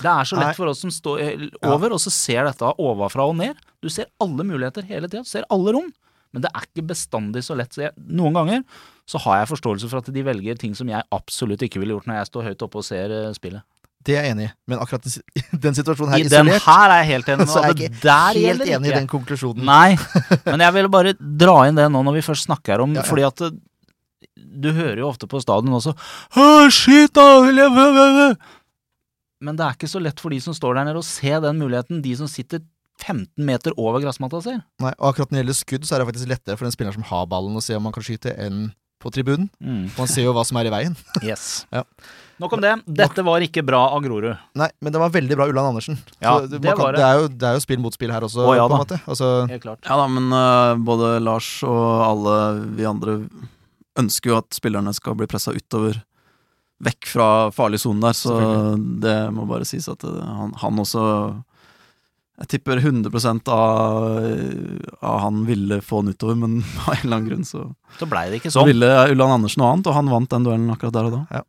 [0.00, 3.26] Det er så lett for oss som står over, over, og så ser dette ovenfra
[3.28, 3.58] og ned.
[3.84, 5.90] Du ser alle muligheter hele tida, du ser alle rom.
[6.30, 7.74] Men det er ikke bestandig så lett.
[7.74, 8.62] Så jeg, noen ganger
[9.10, 12.06] så har jeg forståelse for at de velger ting som jeg absolutt ikke ville gjort
[12.08, 13.66] når jeg står høyt oppe og ser eh, spillet.
[14.04, 15.24] Det er jeg enig i, men akkurat den,
[15.66, 17.50] den situasjonen her I den her er jeg helt enig med.
[17.54, 19.66] så er jeg ikke der helt gjelder enig i den konklusjonen.
[19.68, 19.96] Nei,
[20.50, 23.08] men jeg ville bare dra inn det nå når vi først snakker om Ja, ja.
[23.10, 23.44] Fordi at
[24.60, 27.26] du hører jo ofte på stadion også «Å, Shit, da!
[27.44, 28.26] vil jeg- vø, vø, vø».
[29.44, 31.60] Men det er ikke så lett for de som står der nede å se den
[31.60, 32.60] muligheten de som sitter
[33.00, 34.58] 15 meter over gressmatta ser.
[34.82, 36.98] Nei, og akkurat når det gjelder skudd, så er det faktisk lettere for den spilleren
[36.98, 38.66] som har ballen, å se om man kan skyte, enn
[39.00, 39.46] på tribunen.
[39.96, 40.96] Man ser jo hva som er i veien.
[41.24, 41.64] Yes.
[41.72, 41.86] Ja.
[42.40, 42.72] Nok om det.
[43.00, 44.32] Dette var ikke bra av Grorud.
[44.56, 45.98] Nei, men det var veldig bra Ulland Andersen.
[46.24, 47.02] Ja, Så det kan, var det.
[47.02, 47.06] det.
[47.06, 49.00] Er jo, det er jo spill mot spill her også, Å, ja på en måte.
[49.04, 49.84] Altså, Helt klart.
[49.84, 52.36] Ja da, men uh, både Lars og alle
[52.78, 53.18] vi andre
[54.00, 56.00] ønsker jo at spillerne skal bli pressa utover,
[56.80, 58.38] vekk fra farlig sone der, så
[59.04, 61.02] det må bare sies at eh, han, han også
[62.40, 63.12] Jeg tipper 100
[63.52, 64.06] av,
[65.04, 67.66] av han ville få den utover, men av en eller annen grunn så,
[68.00, 68.70] Så blei det ikke så sånn.
[68.72, 71.42] ville Ulland Andersen noe annet, og han vant den duellen akkurat der og da.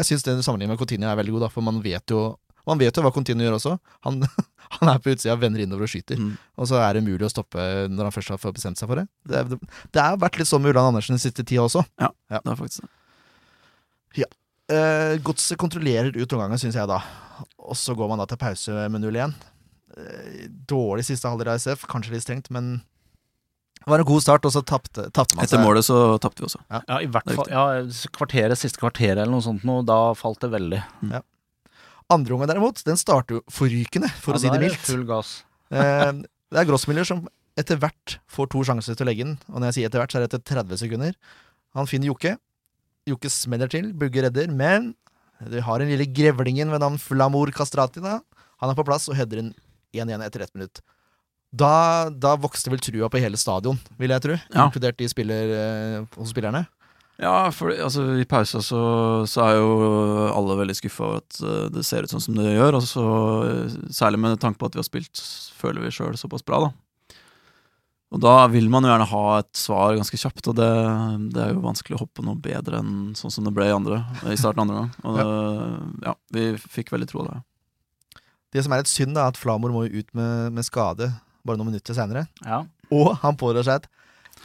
[0.00, 2.22] Jeg syns den sammenligningen med Coutinho er veldig god, da, for man vet jo
[2.68, 3.72] man vet jo hva Coutinho gjør også.
[4.06, 4.20] Han,
[4.76, 6.20] han er på utsida, vender innover og skyter.
[6.20, 6.34] Mm.
[6.60, 9.06] Og så er det umulig å stoppe når han først har bestemt seg for det.
[9.26, 11.82] Det, er, det har vært litt sånn med Ulland Andersen den siste tida også.
[11.98, 12.90] Ja, Det er faktisk det.
[14.70, 17.00] Eh, Godset kontrollerer ut omgangen, syns jeg da.
[17.58, 19.34] Og så går man da til pause med 0-1.
[19.98, 22.76] Eh, dårlig siste halvdel av SF, kanskje litt strengt, men
[23.80, 26.60] det var en god start, og så tapte, man Etter målet så tapte vi også.
[26.68, 27.48] Ja, i hvert er fall.
[27.48, 27.62] Ja,
[28.12, 30.82] kvarteret, siste kvarteret eller noe sånt noe, da falt det veldig.
[32.10, 34.84] Andre omgang derimot, den starter jo forrykende, for å si Ja, det er mildt.
[34.84, 35.32] Full gass.
[35.72, 36.10] Eh,
[36.50, 37.24] det er Grossmiller som
[37.60, 40.12] etter hvert får to sjanser til å legge den, og når jeg sier etter hvert,
[40.12, 41.16] så er det etter 30 sekunder.
[41.78, 42.36] Han finner Jokke.
[43.08, 44.92] Jokke smeller til, Bugge redder, men
[45.48, 48.18] du har den lille grevlingen ved navn Flamor Kastrati, da.
[48.60, 49.54] Han er på plass og header inn
[49.96, 50.82] 1-1 etter ett minutt.
[51.50, 54.66] Da, da vokste vel trua på hele stadion, vil jeg tro, Ja.
[54.68, 56.66] inkludert de spiller, eh, hos spillerne.
[57.20, 59.72] Ja, for altså, i pausa så, så er jo
[60.32, 62.78] alle veldig skuffa over at eh, det ser ut sånn som det gjør.
[62.78, 63.02] Og så,
[63.44, 65.20] eh, særlig med tanke på at vi har spilt,
[65.58, 66.70] føler vi sjøl, såpass bra, da.
[68.10, 70.70] Og da vil man jo gjerne ha et svar ganske kjapt, og det,
[71.34, 74.00] det er jo vanskelig å hoppe noe bedre enn sånn som det ble i, andre,
[74.26, 74.88] i starten andre gang.
[75.06, 75.26] Og det,
[76.08, 77.42] ja, vi fikk veldig troa der.
[78.50, 81.12] Det som er et synd, er at Flamor må jo ut med, med skade
[81.46, 82.26] bare noen minutter senere.
[82.44, 82.62] Ja.
[82.92, 83.88] Og han pådrar seg et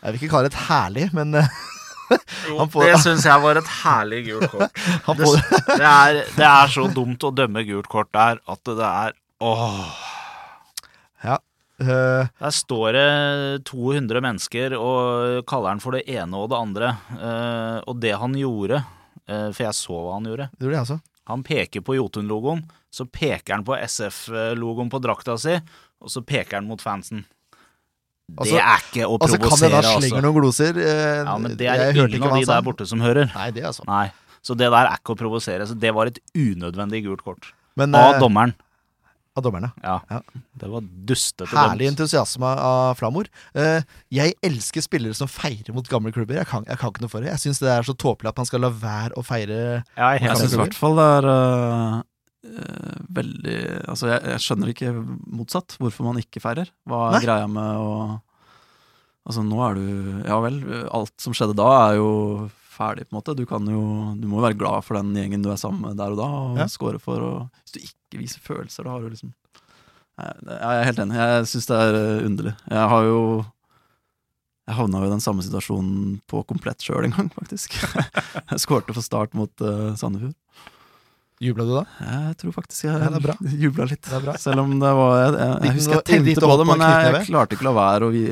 [0.02, 3.58] Jeg vil ikke kalle det et herlig, men jo, Han får- Det syns jeg var
[3.58, 4.82] et herlig gult kort.
[5.18, 5.30] Det,
[5.72, 9.88] det, er, det er så dumt å dømme gult kort der at det er Åh.
[11.80, 16.94] eh, Der står det 200 mennesker og kaller han for det ene og det andre.
[17.18, 18.80] Uh, og det han gjorde,
[19.28, 21.00] uh, for jeg så hva han gjorde Det gjorde altså.
[21.32, 22.62] Han peker på Jotun-logoen,
[22.94, 25.56] så peker han på SF-logoen på drakta si,
[26.06, 27.26] og så peker han mot fansen.
[28.26, 29.50] Det Altså- er ikke å provosere, altså.
[29.50, 30.00] kan det da altså.
[30.02, 30.78] slenger noen gloser.
[30.82, 33.30] eh, Ja, men det er hørte ingen av de der borte som hører.
[33.36, 33.86] Nei, det er sånn.
[33.88, 34.12] Nei.
[34.42, 35.66] Så det der er ikke å provosere.
[35.68, 37.52] Så det var et unødvendig gult kort.
[37.76, 38.54] Men Av eh, dommeren.
[39.38, 39.72] av dommerne.
[39.84, 40.00] Ja.
[40.10, 40.22] Ja.
[40.58, 42.00] Det var dustete Herlig dømt.
[42.00, 43.26] entusiasme av Flamor.
[43.54, 46.36] Eh, jeg elsker spillere som feirer mot gamle klubber.
[46.40, 47.30] Jeg kan, jeg kan ikke noe for det.
[47.36, 50.22] Jeg syns det er så tåpelig at man skal la være å feire Ja, jeg
[50.22, 52.04] Jeg synes syns i hvert fall det er øh,
[52.46, 53.58] øh, veldig
[53.90, 54.92] Altså, jeg, jeg skjønner ikke
[55.36, 56.70] motsatt hvorfor man ikke feirer.
[56.88, 57.24] Hva er Nei.
[57.26, 57.90] greia med å
[59.26, 59.86] Altså, nå er du
[60.28, 60.60] Ja vel,
[60.94, 62.10] alt som skjedde da, er jo
[62.76, 63.34] ferdig, på en måte.
[63.40, 63.82] Du kan jo
[64.20, 66.28] Du må jo være glad for den gjengen du er sammen med der og da,
[66.44, 66.68] og Ja.
[66.70, 67.24] score for.
[67.24, 69.34] Og hvis du ikke viser følelser, da har du liksom
[70.16, 71.16] Nei, Jeg er helt enig.
[71.20, 72.56] Jeg syns det er øh, underlig.
[72.72, 73.20] Jeg har jo
[74.66, 77.76] jeg havna jo i den samme situasjonen på komplett sjøl en gang, faktisk.
[78.50, 80.34] jeg skårte for start mot uh, Sandefjord.
[81.44, 81.82] Jubla du da?
[82.00, 83.34] Jeg tror faktisk jeg Ja,
[83.66, 84.06] jubla litt.
[84.08, 84.38] Det bra.
[84.40, 87.58] Selv om det var Jeg, jeg, jeg husker jeg tenkte på det, men jeg, klarte
[87.58, 88.24] ikke å la være å vi,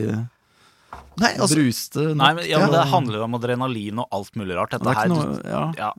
[1.19, 2.05] Nei, altså, bruste.
[2.09, 2.17] nok.
[2.23, 4.71] Nei, men, ja, men Det handler jo om adrenalin og alt mulig rart.
[4.73, 5.65] Det er her ikke noe ja.
[5.77, 5.89] ja,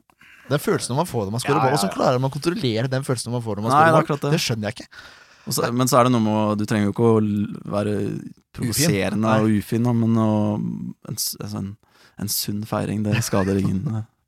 [0.49, 1.95] den følelsen man får når man scorer Ja, mål, ja, hvordan ja.
[1.95, 4.19] klarer man å kontrollere den følelsen man får når man Nei, scorer det er mål?
[4.25, 4.33] det.
[4.35, 5.05] Det skjønner jeg ikke.
[5.45, 7.21] Og så, men så er det noe med Du trenger jo ikke å
[7.75, 7.95] være
[8.57, 10.29] provoserende og ufin, men å,
[11.05, 11.71] en, altså en,
[12.21, 13.83] en sunn feiring, det skader ingen.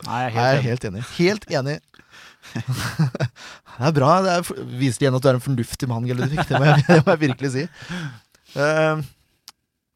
[0.05, 1.05] Nei, jeg er Jeg er helt enig.
[1.17, 1.79] helt enig.
[3.77, 4.12] Det er bra.
[4.25, 6.07] Det er, viser igjen at du er en fornuftig mann.
[6.07, 7.65] Det, jeg- det må jeg virkelig si.
[8.57, 9.03] Uh,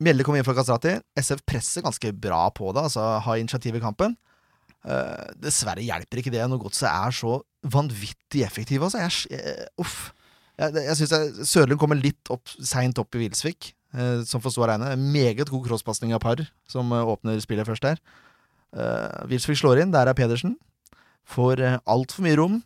[0.02, 0.96] Mjelde kom inn fra Kastrati.
[1.20, 4.16] SF presser ganske bra på det, altså har initiativ i kampen.
[4.82, 7.36] Uh, dessverre hjelper ikke det når godset er så
[7.74, 8.88] vanvittig effektive.
[8.90, 9.04] Altså.
[9.04, 10.10] Jeg, jeg, uff.
[10.62, 14.66] Jeg, jeg syns Sørlund kommer litt opp, seint opp i Wilsvik, uh, som får stå
[14.68, 14.94] aleine.
[15.14, 18.02] Meget god crosspasning av par, som uh, åpner spillet først der.
[18.74, 20.58] Uh, slår inn, der er Pedersen.
[21.30, 22.60] Får uh, altfor mye rom.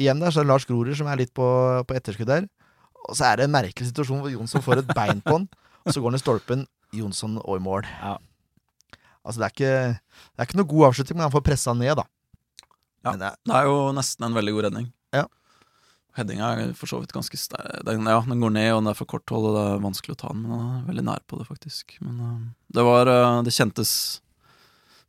[0.00, 1.46] Igjen der så er det Lars Grorud som er litt på,
[1.86, 2.46] på etterskudd der.
[3.04, 5.48] Og så er det en merkelig situasjon hvor Jonsson får et bein på han,
[5.84, 6.64] og så går han i stolpen.
[6.94, 7.86] Jonsson og i mål.
[8.00, 8.16] Ja.
[9.24, 11.80] Altså det er, ikke, det er ikke noe god avslutning, men han får pressa han
[11.80, 12.04] ned, da.
[13.04, 13.12] Ja.
[13.12, 14.90] Men det, Det er jo nesten en veldig god redning.
[15.16, 15.24] Ja.
[16.14, 17.80] Headinga er for så vidt ganske sterk.
[17.88, 20.14] Den, ja, den går ned, og den er for kort hold, og det er vanskelig
[20.14, 20.44] å ta den.
[20.44, 21.96] Men han er veldig nær på det, faktisk.
[22.04, 22.36] Men uh,
[22.76, 23.94] det var uh, Det kjentes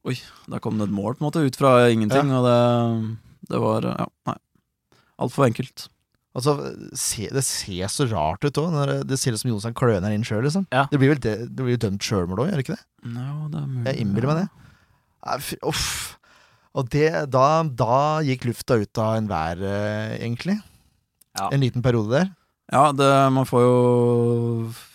[0.05, 0.15] Oi,
[0.51, 2.57] der kom det et mål, på en måte, ut fra ingenting, og det,
[3.49, 4.35] det var Ja, nei.
[5.25, 5.87] Altfor enkelt.
[6.35, 6.53] altså,
[6.99, 8.75] se, det ser så rart ut òg.
[9.07, 10.67] Det ser ut som Johnsen kløner inn sjøl, liksom.
[10.75, 10.85] Ja.
[10.91, 12.85] Det blir vel det, det blir jo dømt sjølmål òg, gjør det ikke det?
[13.15, 13.85] No, det er mulig.
[13.87, 15.57] Jeg innbiller meg det.
[15.65, 15.87] Uff.
[16.75, 20.57] Og det, da, da gikk lufta ut av enhver, eh, egentlig.
[21.39, 21.47] Ja.
[21.55, 22.29] En liten periode der.
[22.73, 23.73] Ja, det, man får jo,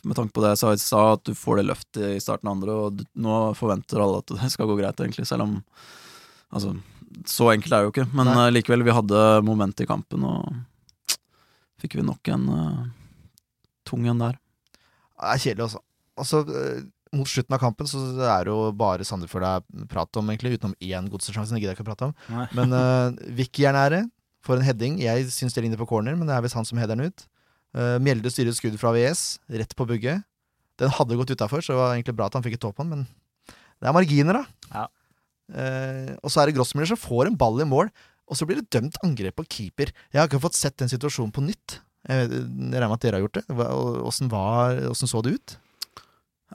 [0.02, 2.50] med tanke på det jeg sa i stad, at du får det løftet i starten
[2.50, 5.58] av andre, og du, nå forventer alle at det skal gå greit, egentlig, selv om
[6.50, 6.72] Altså,
[7.30, 8.46] så enkelt er det jo ikke, men Nei.
[8.48, 11.18] eh, likevel, vi hadde moment i kampen, og
[11.78, 12.80] fikk vi nok en uh,
[13.86, 14.40] tung en der.
[14.74, 15.82] Det er kjedelig, altså.
[16.20, 16.82] Altså, eh,
[17.14, 20.58] mot slutten av kampen så er det jo bare Sandefjord det er prat om, egentlig.
[20.58, 22.16] Utenom én godssjanse, det gidder jeg ikke å prate om.
[22.34, 22.48] Nei.
[22.58, 24.04] Men uh, Vicky er nære.
[24.46, 24.98] Får en heading.
[25.02, 27.26] Jeg syns det ligner på corner, men det er visst han som header den ut.
[27.76, 30.24] Uh, Mjelde styrer skudd fra VS, rett på bugget.
[30.80, 32.82] Den hadde gått utafor, så det var egentlig bra at han fikk et tå på
[32.86, 34.70] den, men det er marginer, da.
[34.72, 34.86] Ja.
[35.50, 37.90] Eh, og så er det Grossmiller som får en ball i mål,
[38.30, 39.90] og så blir det dømt angrep på keeper.
[40.12, 41.80] Jeg har ikke fått sett den situasjonen på nytt.
[42.08, 43.44] Jeg vet- jeg regner med at dere har gjort det.
[44.08, 45.56] Åssen så det ut?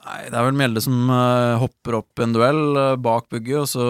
[0.04, 3.62] Nei, det er vel Mjelde som uh, hopper opp i en duell uh, bak bugget,
[3.62, 3.86] og så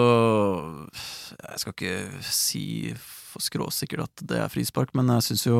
[1.41, 2.93] Jeg skal ikke si
[3.37, 5.59] for skråsikkert at det er frispark, men jeg syns jo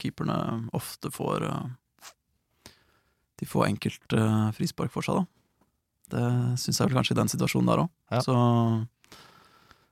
[0.00, 1.66] keeperne ofte får eh,
[3.38, 5.26] De får enkelt eh, frispark for seg, da.
[6.08, 6.28] Det
[6.62, 7.90] syns jeg vel kanskje i den situasjonen der òg.
[8.14, 8.22] Ja.
[8.24, 8.34] Så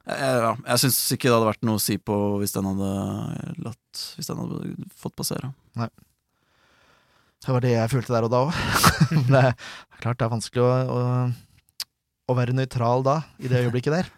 [0.07, 2.91] jeg, ja, jeg syns ikke det hadde vært noe å si på hvis den hadde
[3.67, 5.51] latt Hvis den hadde fått passere.
[5.77, 5.91] Nei.
[7.43, 8.63] Det var det jeg følte der og da òg.
[9.35, 11.03] det er klart det er vanskelig å, å,
[12.33, 14.09] å være nøytral da, i det øyeblikket der.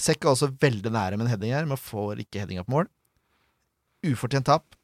[0.00, 2.88] Sekk er også veldig nære med en heading her, men får ikke headinga på mål.
[4.04, 4.76] Ufortjent tap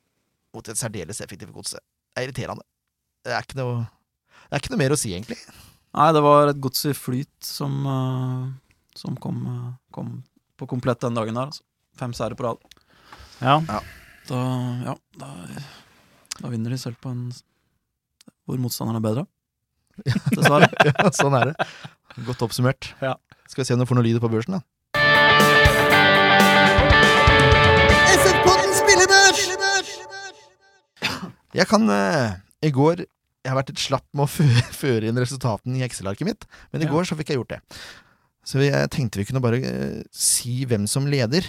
[0.54, 1.80] mot et særdeles effektivt godse.
[1.80, 2.66] Det er irriterende.
[3.24, 5.38] Det er ikke noe Det er ikke noe mer å si, egentlig.
[5.94, 8.46] Nei, det var et gods i flyt som, uh,
[8.98, 10.16] som kom, uh, kom
[10.58, 11.50] på komplett den dagen der.
[11.50, 11.62] Altså.
[11.98, 12.62] Fem seire på rad.
[13.42, 13.58] Ja.
[14.30, 14.40] Da,
[14.86, 15.28] ja, da,
[16.40, 17.28] da vinner de selv på en
[18.46, 19.26] hvor motstanderen er bedre.
[20.34, 20.70] Dessverre.
[20.88, 21.68] ja, sånn er det.
[22.26, 22.92] Godt oppsummert.
[23.02, 23.14] Ja.
[23.46, 24.64] Skal vi se om du får noe lyd på børsen, da.
[31.56, 34.30] Jeg kan uh, I går Jeg har vært litt slapp med å
[34.82, 36.92] føre, inn resultatene i Excel-arket mitt, men i Ja.
[36.92, 37.60] går så fikk jeg gjort det.
[38.46, 41.48] Så jeg tenkte vi kunne bare uh, si hvem som leder.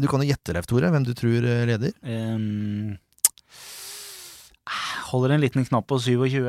[0.00, 1.94] Du kan jo gjette, Leif Tore, hvem du tror uh, leder.
[2.02, 2.96] Um,
[5.10, 6.44] holder en liten knapp på 27.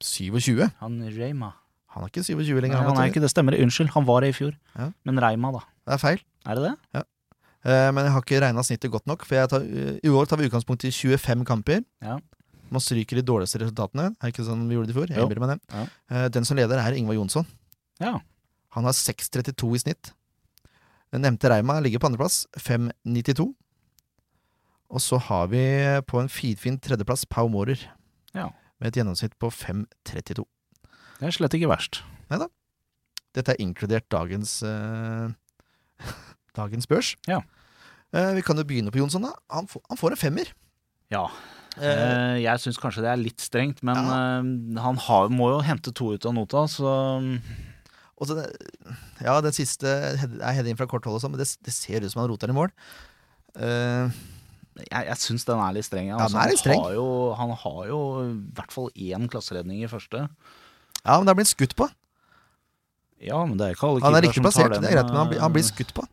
[0.00, 0.68] 27.
[0.80, 1.54] Han Reima.
[1.94, 3.56] Han er ikke 27 Nei, han er ikke det, stemmer.
[3.58, 4.52] Unnskyld, han var det i fjor.
[4.76, 4.90] Ja.
[5.08, 5.64] Men Reima, da.
[5.88, 6.20] Det er feil.
[6.46, 6.74] Er det det?
[7.00, 7.06] Eh,
[7.92, 10.48] men jeg har ikke regna snittet godt nok, for tar, eh, i år tar vi
[10.48, 11.82] utgangspunkt i 25 kamper.
[12.00, 12.18] Ja.
[12.70, 14.14] Man stryker de dårligste resultatene.
[14.22, 15.10] Er ikke sånn vi gjorde det i fjor?
[15.10, 15.60] Jeg innbiller meg det.
[15.74, 15.86] Ja.
[16.10, 17.46] Eh, den som leder, er Ingvar Jonsson.
[18.00, 18.20] Ja.
[18.76, 20.12] Han har 6,32 i snitt.
[21.10, 23.48] Den nevnte Reima ligger på andreplass, 5,92.
[24.90, 25.60] Og så har vi
[26.06, 27.78] på en finfin tredjeplass Pau Mårer,
[28.34, 28.48] Ja.
[28.80, 30.46] med et gjennomsnitt på 5,32.
[31.18, 32.02] Det er slett ikke verst.
[33.34, 35.28] Dette er inkludert dagens eh,
[36.56, 37.14] dagens børs.
[37.28, 37.40] Ja.
[38.12, 39.32] Eh, vi kan jo begynne på Jonsson, da.
[39.50, 40.52] Han, får- han får en femmer.
[41.10, 41.26] Ja.
[41.78, 44.40] Eh, Eh, jeg syns kanskje det er litt strengt, men Ja.
[44.40, 47.40] eh, han har, må jo hente to ut av nota, så
[48.20, 48.56] og det-
[49.22, 52.20] ja, den siste er heading fra kort hold sånn, men det, det ser ut som
[52.20, 52.70] han roter den i mål.
[53.56, 54.10] Eh,
[54.90, 56.08] jeg, jeg syns den er litt streng.
[56.08, 56.76] Ja, Altså, den er litt streng.
[56.82, 60.28] Han, har jo, han har jo i hvert fall én klasseredning i første.
[61.06, 61.88] ja, men det har blitt skutt på.
[63.20, 65.16] Ja, men det er ikke alle Han er riktig som plassert, det er greit, men
[65.16, 66.04] han, blir- han blir eh, skutt på.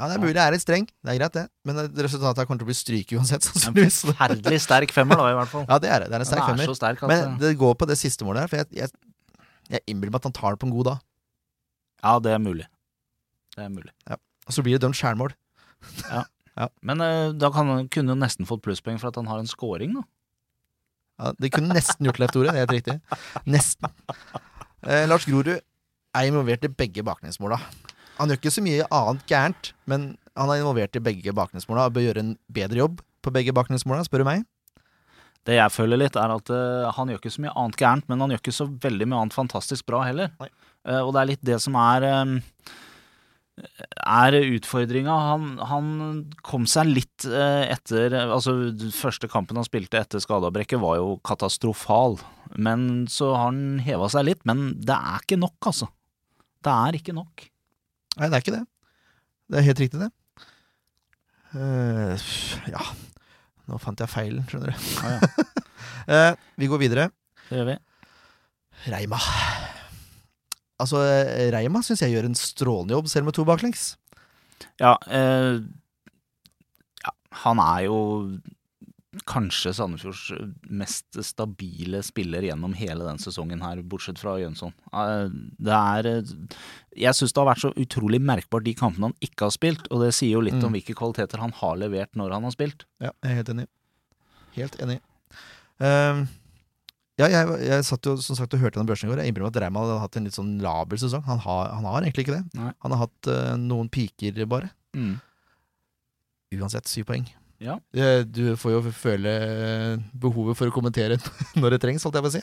[0.00, 1.42] Ja, det er mulig jeg er litt streng, det er greit det.
[1.68, 5.52] Men resultatet kommer til å bli stryk uansett, En forferdelig sterk femmer, da, i hvert
[5.52, 5.66] fall.
[5.68, 6.08] Ja, det er det.
[6.08, 6.76] Det er en sterk er femmer.
[6.78, 10.22] sterk Men det går på det siste målet her, for jeg, jeg, jeg innbiller meg
[10.22, 11.02] at han tar det på en god dag.
[12.00, 12.64] Ja, det er mulig.
[13.58, 13.92] Det er mulig.
[14.48, 15.36] Og så blir det dømt skjærmål.
[16.88, 20.00] Men uh, da kan kunne han nesten fått plusspoeng for at han har en scoring,
[20.00, 20.06] da.
[21.20, 22.96] Ja, det kunne nesten gjort Leif Tore, det er helt riktig.
[23.44, 23.92] Nesten.
[24.80, 27.58] Eh, Lars Grorud er involvert i begge baklengsmåla.
[28.20, 31.94] Han gjør ikke så mye annet gærent, men han er involvert i begge baklengsmåla og
[31.96, 34.44] bør gjøre en bedre jobb på begge baklengsmåla, spør du meg.
[35.48, 38.20] Det jeg føler litt, er at uh, han gjør ikke så mye annet gærent, men
[38.20, 40.32] han gjør ikke så veldig mye annet fantastisk bra heller.
[40.40, 42.36] Eh, og det er litt det som er um,
[43.60, 45.16] er utfordringa.
[45.30, 45.88] Han, han
[46.46, 48.54] kom seg litt eh, etter Altså,
[48.96, 52.18] første kampen han spilte etter skadeavbrekket, var jo katastrofal.
[52.56, 54.44] Men så har han heva seg litt.
[54.48, 55.90] Men det er ikke nok, altså.
[56.64, 57.48] Det er ikke nok.
[58.20, 58.64] Nei, det er ikke det.
[59.50, 60.10] Det er helt riktig, det.
[61.50, 62.14] Uh,
[62.70, 62.82] ja
[63.66, 64.84] Nå fant jeg feilen, skjønner du.
[66.10, 67.08] Ja, uh, vi går videre.
[67.48, 67.76] Det gjør vi.
[68.90, 69.18] Reima.
[70.80, 73.92] Altså, eh, Reima syns jeg gjør en strålende jobb, selv med to baklengs.
[74.80, 75.60] Ja, uh,
[77.04, 77.98] ja, han er jo
[79.26, 80.28] kanskje Sandefjords
[80.70, 84.70] mest stabile spiller gjennom hele den sesongen her, bortsett fra Jønsson.
[84.94, 86.32] Eh, Det er eh,
[86.96, 90.04] Jeg syns det har vært så utrolig merkbart de kampene han ikke har spilt, og
[90.04, 90.64] det sier jo litt Mm.
[90.68, 92.84] om hvilke kvaliteter han har levert når han har spilt.
[93.00, 93.66] Ja, jeg er helt enig.
[94.54, 95.00] Helt enig.
[95.80, 96.28] Um,
[97.18, 99.18] ja, jeg, jeg satt jo som sagt og hørte den børsen i går.
[99.24, 101.22] Jeg innbiller meg at Reima hadde hatt en litt sånn laber sesong.
[101.26, 102.46] Han har, han har egentlig ikke det.
[102.58, 102.70] Nei.
[102.86, 104.70] Han har hatt uh, noen piker, bare.
[104.94, 105.18] Mm.
[106.60, 107.26] Uansett, syv poeng.
[107.60, 107.76] Ja.
[107.92, 109.32] Eh, Du får jo føle
[110.16, 111.18] behovet for å kommentere
[111.60, 112.42] når det trengs, holdt jeg på å si.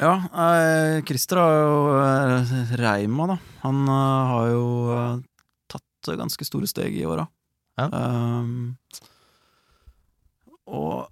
[0.00, 3.38] Ja, eh, Christer har jo eh, Reima, da.
[3.64, 5.14] Han eh, har jo eh,
[5.72, 7.24] tatt ganske store steg i åra.
[7.80, 7.88] Ja.
[7.88, 8.76] Um,
[10.70, 11.08] og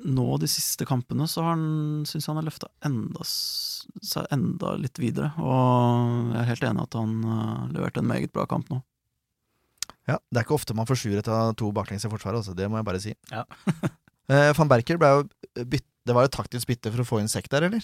[0.00, 4.98] nå de siste kampene så har han syns han har løfta enda, seg enda litt
[5.00, 5.30] videre.
[5.38, 8.80] Og jeg er helt enig at han uh, leverte en meget bra kamp nå.
[10.08, 12.54] Ja, Det er ikke ofte man får sjuer etter to baklengs i forsvaret, altså.
[12.56, 13.16] Det må jeg bare si.
[13.32, 13.44] Ja.
[14.30, 17.26] Eh, Van Berker ble jo bytt, Det var jo taktisk bytte for å få inn
[17.26, 17.82] sekk der, eller?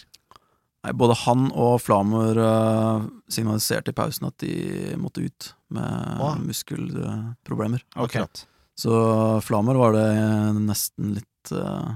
[0.86, 6.36] Nei, både han og Flamer eh, signaliserte i pausen at de måtte ut med Åh.
[6.46, 7.82] muskelproblemer.
[7.96, 8.04] Ok.
[8.14, 8.44] Akkurat.
[8.78, 8.94] Så
[9.42, 10.06] Flamer var det
[10.60, 11.90] nesten litt eh,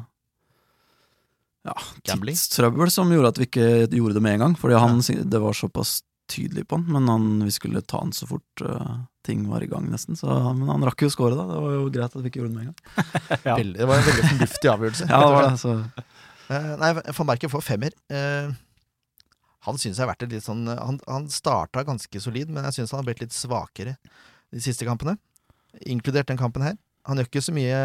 [1.70, 1.76] ja,
[2.10, 4.58] tidstrøbbel som gjorde at vi ikke gjorde det med en gang.
[4.58, 6.00] Fordi han, det var såpass
[6.30, 9.68] tydelig på han, men han, vi skulle ta han så fort uh, ting var i
[9.70, 10.18] gang, nesten.
[10.18, 11.46] Så, men han rakk jo å score, da.
[11.50, 13.06] Det var jo greit at vi ikke gjorde det med en gang.
[13.48, 13.54] Ja.
[13.56, 15.06] Veldig, det var en veldig fornuftig avgjørelse.
[15.10, 15.78] Ja, det var det, så
[16.50, 17.94] Uh, nei, van Berken får femmer.
[18.10, 18.50] Uh,
[19.68, 22.94] han syns jeg har vært litt sånn Han, han starta ganske solid, men jeg syns
[22.94, 23.92] han har blitt litt svakere
[24.50, 25.14] de siste kampene.
[25.86, 26.74] Inkludert den kampen her.
[27.08, 27.76] Han gjør ikke så mye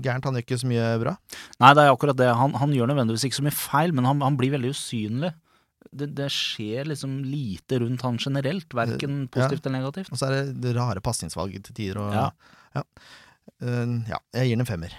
[0.00, 1.16] gærent, han gjør ikke så mye bra.
[1.60, 2.28] Nei, det er akkurat det.
[2.38, 5.32] Han, han gjør nødvendigvis ikke så mye feil, men han, han blir veldig usynlig.
[5.92, 10.12] Det, det skjer liksom lite rundt han generelt, verken positivt eller negativt.
[10.12, 12.00] Og så er det det rare pasningsvalg til tider.
[12.00, 12.30] Og, Ja.
[12.72, 12.84] Ja.
[13.62, 14.94] Uh, ja, jeg gir den en femmer.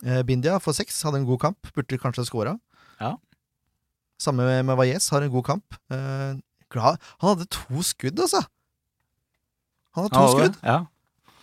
[0.00, 1.72] Uh, Bindia får seks, hadde en god kamp.
[1.76, 2.54] Burde kanskje scora.
[3.00, 3.16] Ja.
[4.20, 5.76] Samme med, med Valles, har en god kamp.
[5.92, 6.40] Uh,
[6.72, 6.96] glad.
[7.20, 8.40] Han hadde to skudd, altså!
[9.96, 10.58] Han hadde to Ja, skudd.
[10.64, 10.78] Ja.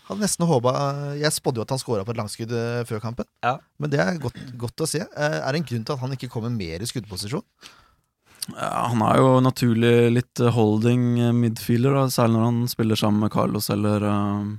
[0.07, 0.71] Hadde nesten håpa
[1.19, 3.27] Jeg spådde jo at han scora på et langskudd eh, før kampen.
[3.43, 3.57] Ja.
[3.81, 5.01] Men det er godt, godt å se.
[5.03, 7.43] Eh, er det en grunn til at han ikke kommer mer i skuddposisjon?
[8.55, 13.25] Ja, Han er jo naturlig litt eh, holding eh, midfielder, særlig når han spiller sammen
[13.25, 14.55] med Carlos eller eh,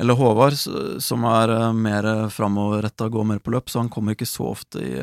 [0.00, 4.46] eller Håvard, som er mer framoverretta, går mer på løp, så han kommer ikke så
[4.48, 4.94] ofte i,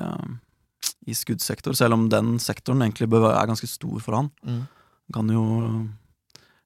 [1.06, 4.32] i skuddsektor, selv om den sektoren egentlig er ganske stor for han.
[4.42, 4.64] Mm.
[5.14, 5.44] Kan jo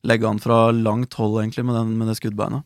[0.07, 2.63] legge han fra langt hold, egentlig, med, den, med det skuddbeinet.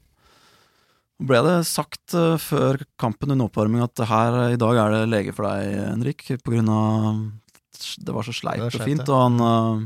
[1.25, 5.49] Ble det sagt før kampen under oppvarming at her i dag er det lege for
[5.49, 7.25] deg, Henrik, på grunn av
[7.97, 9.85] det var så sleipt og fint, og han eh,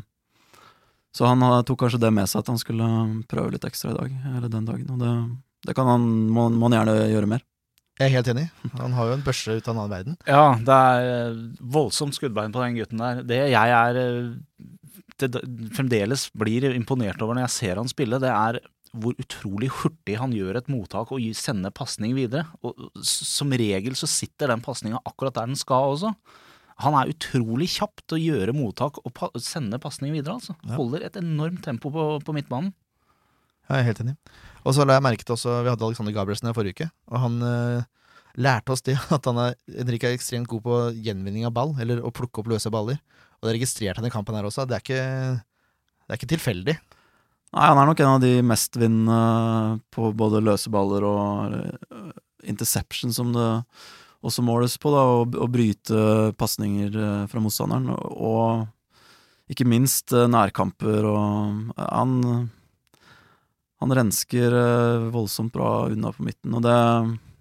[1.16, 2.90] Så han eh, tok kanskje det med seg at han skulle
[3.32, 5.14] prøve litt ekstra i dag, eller den dagen, og det,
[5.70, 7.46] det kan han, må, må han gjerne gjøre mer.
[8.00, 8.46] Jeg er helt enig.
[8.80, 10.20] Han har jo en børse ut av en annen verden.
[10.24, 13.24] Ja, det er eh, voldsomt skuddbein på den gutten der.
[13.28, 14.30] Det jeg er eh,
[15.20, 15.42] det,
[15.76, 18.62] fremdeles blir imponert over når jeg ser han spille, det er
[18.96, 22.48] hvor utrolig hurtig han gjør et mottak og sender pasning videre.
[22.64, 26.14] Og som regel så sitter den pasninga akkurat der den skal også.
[26.80, 30.56] Han er utrolig kjapp til å gjøre mottak og pa sende pasning videre, altså.
[30.64, 30.78] Ja.
[30.78, 32.72] Holder et enormt tempo på, på midtbanen.
[33.68, 34.16] Ja, jeg er helt enig.
[34.64, 37.22] Og så la jeg merke til også Vi hadde Alexander Gabrielsen her forrige uke, og
[37.22, 37.90] han uh,
[38.40, 42.02] lærte oss det at han er, Henrik er ekstremt god på gjenvinning av ball, eller
[42.02, 43.02] å plukke opp løse baller.
[43.40, 44.66] Og det registrerte han i kampen her også.
[44.68, 45.04] Det er ikke,
[46.08, 46.80] det er ikke tilfeldig.
[47.50, 52.12] Nei, han er nok en av de mestvinnende på både løse baller og eh,
[52.52, 53.48] interception, som det
[54.26, 57.90] også måles på, da, å, å bryte pasninger eh, fra motstanderen.
[57.94, 62.50] Og, og ikke minst eh, nærkamper, og eh, han
[63.80, 64.52] Han rensker
[65.08, 66.74] voldsomt bra unna på midten, og det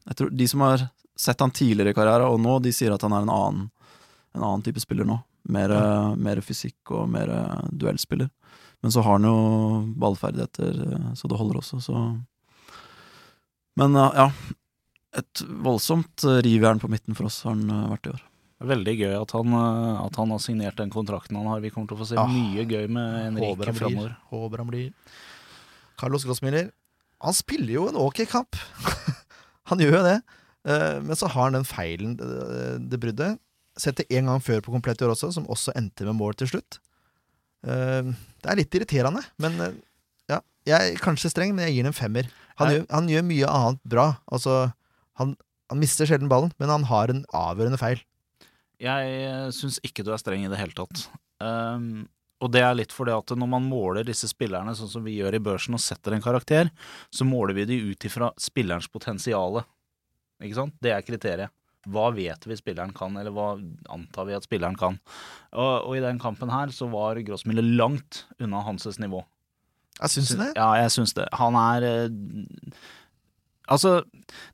[0.06, 0.84] Jeg tror de som har
[1.18, 3.64] sett han tidligere i karriere, og nå, de sier at han er en annen,
[4.36, 5.16] en annen type spiller nå.
[5.50, 6.14] Mer, ja.
[6.14, 7.32] mer fysikk og mer
[7.72, 8.28] duellspiller.
[8.80, 9.34] Men så har han jo
[9.98, 10.78] ballferdigheter
[11.18, 12.04] så det holder også, så
[13.74, 14.30] Men ja.
[15.16, 18.24] Et voldsomt eh, rivjern på midten for oss har han eh, vært i år.
[18.68, 21.62] Veldig gøy at han, eh, at han har signert den kontrakten han har.
[21.64, 24.16] Vi kommer til å få se Ah, mye gøy med Henrik framover.
[24.32, 25.14] Håper han blir.
[25.98, 26.72] Carlos Grossmiller,
[27.24, 28.58] han spiller jo en ok kamp.
[29.70, 30.16] han gjør jo det.
[30.68, 33.40] Eh, men så har han den feilen, det bruddet.
[33.78, 36.36] Sett det en gang før på komplett i år også, som også endte med mål
[36.38, 36.80] til slutt.
[37.64, 39.56] Eh, det er litt irriterende, men
[40.28, 40.42] ja.
[40.68, 42.26] Jeg er kanskje streng, men jeg gir den en femmer.
[42.58, 44.08] Han, gjør, han gjør mye annet bra.
[44.34, 44.56] Altså,
[45.18, 45.34] han,
[45.70, 48.02] han mister sjelden ballen, men han har en avgjørende feil.
[48.78, 51.08] Jeg syns ikke du er streng i det hele tatt.
[51.42, 52.06] Um,
[52.38, 55.34] og det er litt fordi at når man måler disse spillerne sånn som vi gjør
[55.34, 56.70] i børsen og setter en karakter,
[57.10, 59.64] så måler vi de ut ifra spillerens potensiale.
[60.38, 60.76] Ikke sant?
[60.82, 61.54] Det er kriteriet.
[61.88, 63.52] Hva vet vi spilleren kan, eller hva
[63.94, 64.98] antar vi at spilleren kan?
[65.54, 69.22] Og, og i den kampen her så var Grossmiller langt unna Hanses nivå.
[69.98, 70.50] Jeg syns det.
[70.54, 71.26] Ja, jeg syns det.
[71.40, 72.82] Han er eh,
[73.68, 74.00] Altså,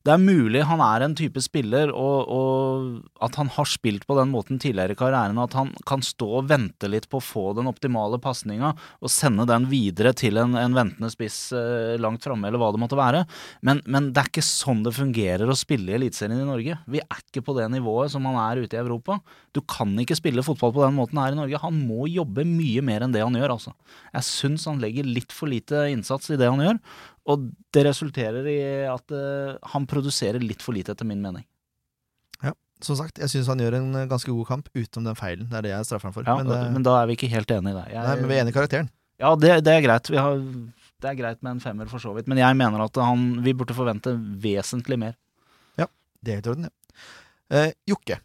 [0.07, 4.17] det er mulig han er en type spiller, og, og at han har spilt på
[4.19, 7.45] den måten tidligere i karrieren, at han kan stå og vente litt på å få
[7.59, 12.49] den optimale pasninga, og sende den videre til en, en ventende spiss eh, langt framme,
[12.49, 13.25] eller hva det måtte være.
[13.67, 16.79] Men, men det er ikke sånn det fungerer å spille i Eliteserien i Norge.
[16.91, 19.21] Vi er ikke på det nivået som han er ute i Europa.
[19.55, 21.63] Du kan ikke spille fotball på den måten her i Norge.
[21.63, 23.75] Han må jobbe mye mer enn det han gjør, altså.
[24.11, 26.81] Jeg syns han legger litt for lite innsats i det han gjør,
[27.25, 28.59] og det resulterer i
[28.91, 31.47] at uh, han produserer litt for lite, etter min mening.
[32.45, 32.53] Ja,
[32.85, 35.49] Som sagt, jeg syns han gjør en eh, ganske god kamp utenom den feilen.
[35.49, 36.29] Det er det jeg straffer han for.
[36.29, 37.87] Ja, men, men, eh, da er vi ikke helt enige i det.
[37.95, 38.91] Jeg, nei, men vi er enige i karakteren.
[39.23, 40.11] Ja, det, det er greit.
[40.13, 40.41] Vi har,
[41.01, 42.29] det er greit med en femmer, for så vidt.
[42.29, 44.13] Men jeg mener at han, vi burde forvente
[44.45, 45.17] vesentlig mer.
[45.81, 45.89] Ja,
[46.21, 47.05] Det er helt i orden, det.
[47.55, 48.21] Eh, Jokke.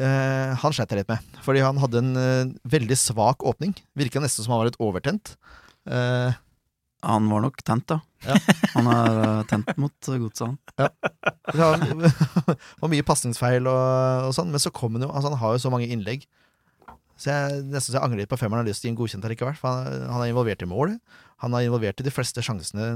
[0.00, 3.74] Eh, han sleit jeg litt med, fordi han hadde en eh, veldig svak åpning.
[3.98, 5.34] Virka nesten som han var litt overtent.
[5.90, 6.38] Eh,
[7.06, 8.00] Han var nok tent, da.
[8.26, 8.36] Ja.
[8.74, 10.58] Han er eh, tent mot eh, godset, han.
[10.76, 10.88] Ja.
[11.56, 12.04] Han
[12.82, 15.62] var mye pasningsfeil og, og sånn, men så kom han jo Altså, han har jo
[15.62, 16.26] så mange innlegg.
[17.20, 19.00] Så jeg nesten så jeg angrer litt på femmeren har lyst til å gi en
[19.00, 19.56] godkjent allikevel.
[19.60, 20.94] For han, han er involvert i mål.
[21.44, 22.90] Han er involvert i de fleste sjansene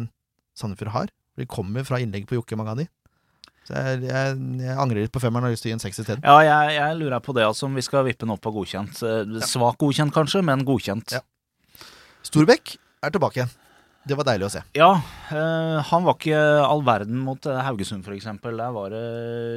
[0.57, 1.11] Sandefjord har.
[1.41, 2.87] De kommer fra innlegg på Jokke, mange av de.
[3.65, 5.83] Så jeg, jeg, jeg angrer litt på femmeren og har lyst til å gi en
[5.83, 6.25] seks isteden.
[6.25, 9.01] Ja, jeg, jeg lurer på det, altså, om vi skal vippe den opp på godkjent.
[9.09, 11.17] Eh, Svak godkjent, kanskje, men godkjent.
[11.17, 11.23] Ja.
[12.29, 13.55] Storbekk er tilbake igjen.
[14.05, 14.61] Det var deilig å se.
[14.77, 14.91] Ja,
[15.33, 18.59] eh, han var ikke all verden mot eh, Haugesund, for eksempel.
[18.61, 19.05] Der var det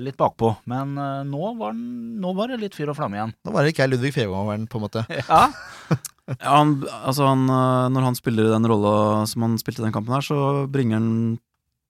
[0.06, 0.54] litt bakpå.
[0.72, 3.34] Men eh, nå, var den, nå var det litt fyr og flamme igjen.
[3.43, 5.08] Nå var det ikke jeg Ludvig Fevågeren, på en måte.
[5.28, 5.50] Ja,
[6.28, 10.12] Ja, han, altså han, når han spiller den rolla som han spilte i den kampen
[10.12, 11.12] her, så bringer han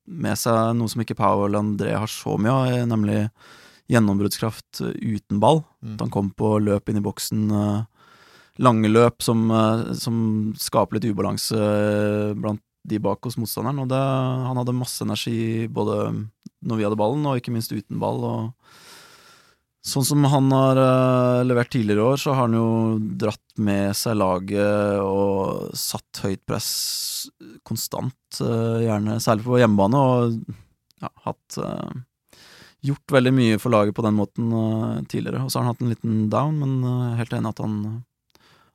[0.07, 3.23] med seg noe som ikke Powell og André har så mye av, nemlig
[3.91, 5.63] gjennombruddskraft uten ball.
[5.81, 5.95] Mm.
[5.95, 7.85] At han kom på løp inn i boksen, eh,
[8.63, 10.17] lange løp som, eh, som
[10.57, 13.83] skaper litt ubalanse eh, blant de bak hos motstanderen.
[13.83, 14.01] Og det,
[14.47, 15.99] han hadde masse energi både
[16.67, 18.23] når vi hadde ballen, og ikke minst uten ball.
[18.23, 18.77] og
[19.87, 22.69] Sånn som han har eh, levert tidligere i år, så har han jo
[23.19, 26.71] dratt med seg laget og satt høyt press
[27.67, 30.35] konstant, gjerne særlig på hjemmebane, og
[31.01, 31.57] ja, hatt
[32.85, 34.53] gjort veldig mye for laget på den måten
[35.11, 35.41] tidligere.
[35.43, 37.75] Og så har han hatt en liten down, men helt enig at han,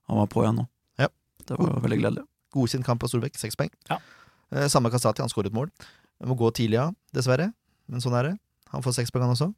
[0.09, 0.67] han var på igjen nå.
[1.01, 1.09] Ja.
[1.47, 2.25] Det var veldig gledelig.
[2.53, 3.71] Godkjent kamp av Storbekk, seks poeng.
[3.91, 3.99] Ja.
[4.53, 5.71] Eh, samme Kasati, han skåret mål.
[6.21, 7.51] Jeg må gå tidlig av, dessverre.
[7.89, 8.35] Men sånn er det.
[8.75, 9.49] Han får seks poeng, han også.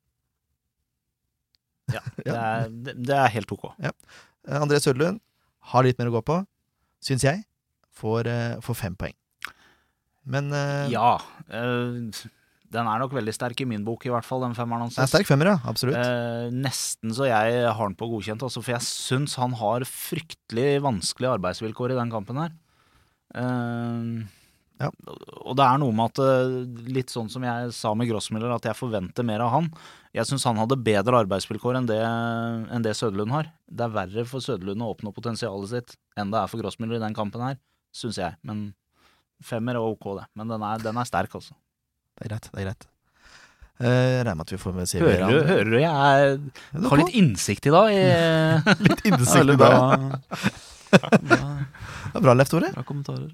[1.93, 3.67] Ja, det er, det, det er helt ok.
[3.85, 3.93] Eh,
[4.61, 5.21] André Søderlund
[5.73, 6.39] har litt mer å gå på,
[7.05, 7.43] syns jeg.
[7.95, 9.15] Får, eh, får fem poeng.
[10.25, 11.19] Men eh, Ja.
[11.53, 12.25] eh,
[12.75, 14.99] den er nok veldig sterk i min bok, i hvert fall, den femmeren hans.
[14.99, 15.57] det er sterk femmer, ja.
[15.71, 15.97] Absolutt.
[16.01, 20.81] Eh, nesten så jeg har den på godkjent, altså, for jeg syns han har fryktelig
[20.85, 22.57] vanskelige arbeidsvilkår i den kampen her.
[23.35, 24.25] Eh,
[24.83, 24.89] Ja.
[25.47, 26.55] Og det er noe med at, eh,
[26.91, 29.69] litt sånn som jeg sa med Grossmiller, at jeg forventer mer av han.
[30.13, 33.53] Jeg syns han hadde bedre arbeidsvilkår enn det, enn det Søderlund har.
[33.71, 37.05] Det er verre for Søderlund å oppnå potensialet sitt enn det er for Grossmiller i
[37.07, 37.57] den kampen her,
[37.95, 38.35] syns jeg.
[38.43, 38.75] Men
[39.43, 40.27] femmer er ok, det.
[40.35, 41.55] Men den er, den er sterk, altså.
[42.15, 42.51] Det er greit.
[42.53, 42.91] det er greit
[43.75, 46.37] Uh, regner med at vi får se Hører du, hører du jeg er,
[46.77, 47.89] Ja, har litt innsikt i dag?
[47.91, 48.05] I,
[48.87, 50.05] litt innsikt i dag.
[50.95, 51.39] det.
[52.15, 52.71] er bra, Leif Tore.
[52.71, 53.33] bra kommentarer.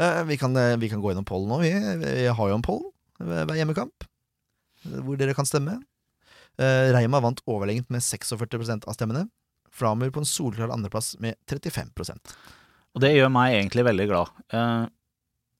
[0.00, 1.60] Uh, Vi kan, eh, vi kan gå gjennom pollen nå.
[1.60, 1.68] Vi,
[2.00, 2.80] vi har jo en poll
[3.20, 4.08] hver hjemmekamp,
[5.04, 5.82] hvor dere kan stemme.
[6.56, 9.26] Uh, Reima vant overlegent med 46% av stemmene.
[9.76, 12.32] Flamur på en solklar andreplass med 35%
[12.96, 14.30] Og det gjør meg egentlig veldig glad.
[14.56, 14.86] Eh,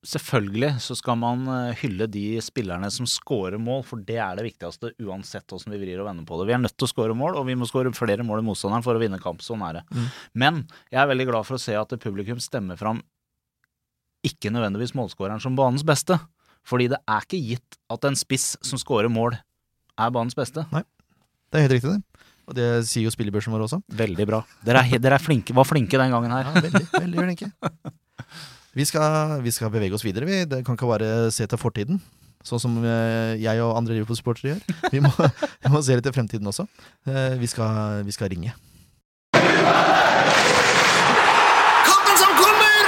[0.06, 4.46] selvfølgelig så skal man eh, hylle de spillerne som scorer mål, for det er det
[4.46, 6.46] viktigste uansett hvordan vi vrir og vender på det.
[6.50, 8.86] Vi er nødt til å score mål, og vi må score flere mål enn motstanderen
[8.86, 9.42] for å vinne kamp.
[9.44, 9.84] Sånn er det.
[9.90, 10.06] Mm.
[10.44, 13.02] Men jeg er veldig glad for å se at publikum stemmer fram
[14.26, 16.18] ikke nødvendigvis målskåreren som banens beste.
[16.66, 19.36] Fordi det er ikke gitt at en spiss som scorer mål,
[19.96, 20.64] er banens beste.
[20.66, 22.24] Det er helt riktig, det.
[22.46, 23.78] Og det sier jo spillebørsen vår også.
[23.98, 24.42] Veldig bra.
[24.66, 26.46] Dere, er, dere er flinke, var flinke den gangen her.
[26.46, 27.52] Ja, veldig, veldig flinke.
[28.76, 30.42] Vi skal, vi skal bevege oss videre, vi.
[30.44, 31.96] Det kan ikke bare se til fortiden.
[32.46, 34.60] Sånn som eh, jeg og andre Liverpool-supportere gjør.
[34.92, 35.10] Vi må,
[35.64, 36.66] vi må se litt til fremtiden også.
[37.08, 38.52] Eh, Vi skal, vi skal ringe.
[41.88, 42.84] Kampen som kommer!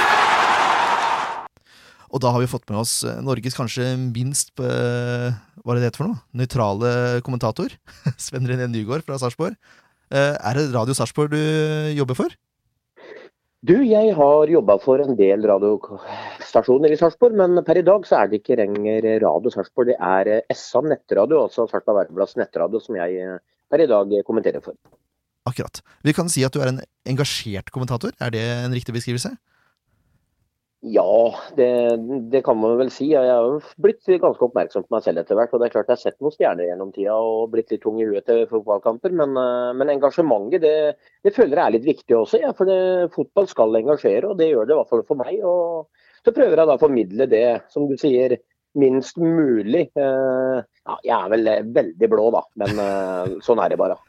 [2.13, 5.89] Og da har vi fått med oss eh, Norges kanskje minst Hva er det det
[5.89, 6.21] heter for noe?
[6.37, 6.93] Nøytrale
[7.25, 7.73] kommentator.
[8.29, 9.57] Sven René Nygård fra Sarpsborg.
[10.13, 11.41] Er det Radio Sarpsborg du
[11.97, 12.29] jobber for?
[13.59, 18.21] Du, jeg har jobba for en del radiostasjoner i Sarpsborg, men per i dag så
[18.21, 19.89] er det ikke lenger Radio Sarpsborg.
[19.91, 24.15] Det er eh, SA nettradio, altså Sarpsborg Verdensblads nettradio, som jeg eh, per i dag
[24.23, 24.77] kommenterer for.
[25.49, 25.81] Akkurat.
[26.07, 26.79] Vi kan si at du er en
[27.11, 28.15] engasjert kommentator.
[28.23, 29.33] Er det en riktig beskrivelse?
[30.79, 31.67] Ja, det,
[32.31, 33.09] det kan man vel si.
[33.11, 35.51] Jeg har blitt ganske oppmerksom på meg selv etter hvert.
[35.51, 37.97] og det er klart Jeg har sett noen stjerner gjennom tida og blitt litt tung
[37.99, 39.11] i huet til fotballkamper.
[39.11, 40.75] Men, eh, men engasjementet det,
[41.27, 42.39] det føler jeg er litt viktig også.
[42.45, 42.79] Ja, for det,
[43.15, 45.43] fotball skal engasjere, og det gjør det i hvert fall for meg.
[45.43, 45.91] og
[46.23, 48.39] Så prøver jeg da å formidle det, som du sier,
[48.79, 49.89] minst mulig.
[49.99, 53.99] Eh, Ja, jeg er vel veldig blå, da, men eh, sånn er det bare.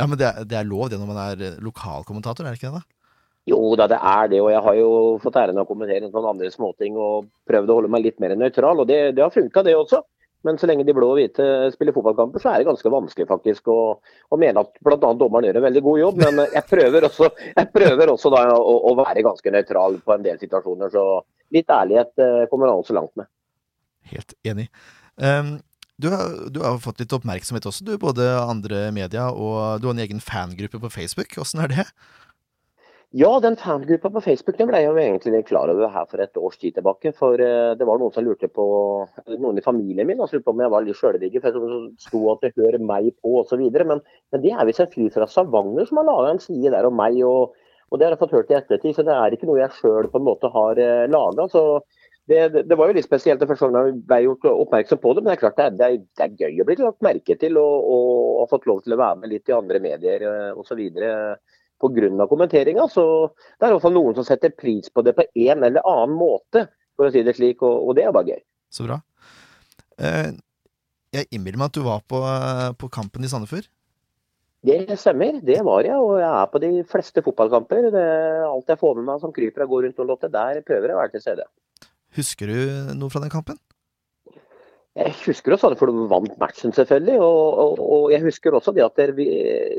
[0.00, 2.72] Ja, men det er, det er lov det når man er lokalkommentator, er det ikke
[2.72, 2.80] det?
[2.80, 3.03] da?
[3.48, 4.40] Jo da, det er det.
[4.40, 4.90] Og jeg har jo
[5.20, 8.32] fått æren av å kommentere noen andre småting og prøvd å holde meg litt mer
[8.40, 8.80] nøytral.
[8.80, 10.00] Og det, det har funka, det også.
[10.44, 13.68] Men så lenge de blå og hvite spiller fotballkamper, så er det ganske vanskelig faktisk
[13.72, 14.98] å, å mene at bl.a.
[15.16, 16.18] dommeren gjør en veldig god jobb.
[16.20, 20.26] Men jeg prøver også, jeg prøver også da å, å være ganske nøytral på en
[20.26, 20.92] del situasjoner.
[20.92, 21.04] Så
[21.56, 23.30] litt ærlighet eh, kommer man også langt med.
[24.12, 24.68] Helt enig.
[25.16, 25.56] Um,
[25.96, 27.94] du, har, du har fått litt oppmerksomhet også, du.
[28.00, 31.32] Både andre media og du har en egen fangruppe på Facebook.
[31.40, 31.88] Åssen er det?
[33.16, 36.38] Ja, den fangruppa på Facebook den ble jeg jo egentlig klar over her for et
[36.40, 37.12] års tid tilbake.
[37.14, 38.64] For eh, det var noen som lurte på
[39.38, 41.44] Noen i familien min lurte på om jeg var litt sjøldigger.
[41.44, 43.62] For det sto at det hører meg på osv.
[43.62, 44.02] Men,
[44.34, 46.98] men det er visst en fyr fra Stavanger som har laga en side der om
[46.98, 47.22] meg.
[47.22, 47.54] Og,
[47.86, 50.10] og det har jeg fått hørt i ettertid, så det er ikke noe jeg sjøl
[50.10, 51.40] på en måte har eh.
[51.54, 51.66] Så
[52.26, 55.14] det, det, det var jo litt spesielt det første gang jeg ble gjort oppmerksom på
[55.14, 55.22] det.
[55.22, 57.38] Men det er klart det er, det er, det er gøy å bli lagt merke
[57.38, 60.56] til og, og, og fått lov til å være med litt i andre medier eh,
[60.58, 60.88] osv
[61.84, 62.26] pga.
[62.30, 62.88] kommenteringa.
[62.90, 63.04] Så
[63.60, 66.66] det er fall noen som setter pris på det på en eller annen måte,
[66.96, 68.42] for å si det slik, og, og det er bare gøy.
[68.72, 69.00] Så bra.
[70.00, 70.34] Eh,
[71.14, 73.68] jeg innbiller meg at du var på, eh, på kampen i Sandefjord.
[74.64, 77.90] Det stemmer, det var jeg, og jeg er på de fleste fotballkamper.
[77.92, 78.06] Det,
[78.48, 80.96] alt jeg får med meg som kryper og går rundt og låter, der prøver jeg
[80.96, 81.44] å være til stede.
[82.16, 83.58] Husker du noe fra den kampen?
[84.94, 87.16] Jeg husker også at de vant matchen, selvfølgelig.
[87.18, 89.26] Og, og, og jeg husker også det at vi,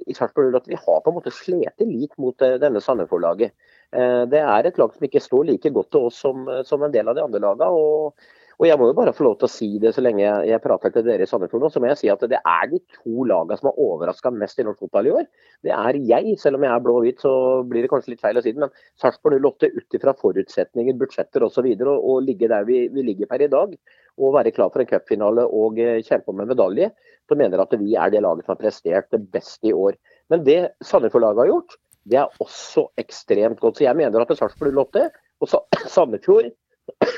[0.07, 3.55] i Sarpsborg at vi har på en måte slitt litt mot eh, denne Sandefjord-laget.
[3.95, 6.91] Eh, Det er et lag som ikke står like godt til oss som, som en
[6.91, 7.71] del av de andre lagene.
[7.71, 10.61] Og, og jeg må jo bare få lov til å si det så lenge jeg,
[10.63, 13.25] prater til dere i Sandefjord nå, så må jeg si at det er de to
[13.27, 15.27] lagene som har overraska mest i norsk fotball i år.
[15.65, 17.33] Det er jeg, selv om jeg er blå og hvit, så
[17.67, 21.45] blir det kanskje litt feil å si det, men Sarpsborg 08 ut ifra forutsetninger, budsjetter
[21.47, 21.67] osv.
[21.67, 23.75] Og, og, og ligge der vi, vi ligger per i dag,
[24.15, 26.91] og være klar for en cupfinale og eh, kjempe om en medalje,
[27.27, 29.97] så mener jeg at vi er det laget som har prestert det beste i år.
[30.31, 31.75] Men det Sandefjord-laget har gjort,
[32.05, 33.79] det er også ekstremt godt.
[33.79, 35.09] Så jeg mener at Sarpsborg 08
[35.43, 35.65] og Sa-
[35.97, 36.53] Sandefjord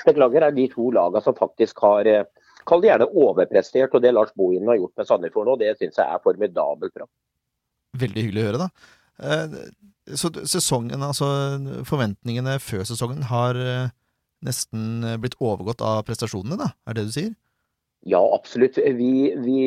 [0.08, 2.28] beklager, er de to lagene som faktisk har eh,
[2.68, 6.02] Kall det gjerne overprestert, og det Lars Bohinen har gjort med Sandefjord nå, det syns
[6.02, 7.06] jeg er formidabelt bra.
[7.96, 8.98] Veldig hyggelig å høre, da.
[9.24, 9.56] Eh,
[10.18, 11.30] Så sesongen, altså
[11.88, 13.94] forventningene før sesongen, har eh,
[14.44, 16.74] nesten blitt overgått av prestasjonene, da?
[16.84, 17.32] Er det det du sier?
[18.08, 18.78] Ja, absolutt.
[18.78, 19.12] Vi,
[19.44, 19.58] vi,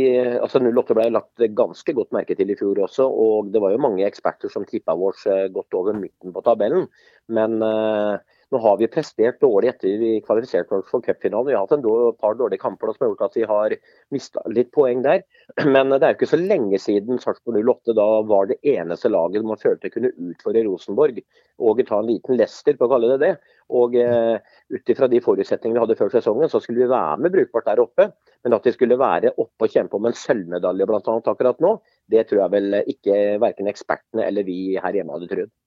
[0.41, 3.83] altså 08 ble lagt ganske godt merke til i fjor også, og det var jo
[3.83, 6.87] mange eksperter som tippa oss eh, godt over midten på tabellen.
[7.29, 11.47] Men eh, nå har vi prestert dårlig etter vi kvalifiserte oss for cupfinalen.
[11.47, 13.75] Vi har hatt et par dårlige kamper som har gjort at vi har
[14.15, 15.23] mista litt poeng der.
[15.75, 19.47] Men det er jo ikke så lenge siden Sarpsborg 08 da var det eneste laget
[19.47, 21.23] man følte kunne utfordre Rosenborg
[21.61, 23.31] og ta en liten Lester, på å kalle det det.
[23.77, 24.41] Og eh,
[24.73, 27.85] ut ifra de forutsetningene vi hadde før sesongen, så skulle vi være med brukbart der
[27.85, 28.09] oppe.
[28.43, 31.77] Men at vi skulle være oppe og kjempe om en sølvmedalje annet akkurat nå,
[32.11, 35.59] det tror jeg vel ikke verken ekspertene eller vi her hjemme hadde trodd.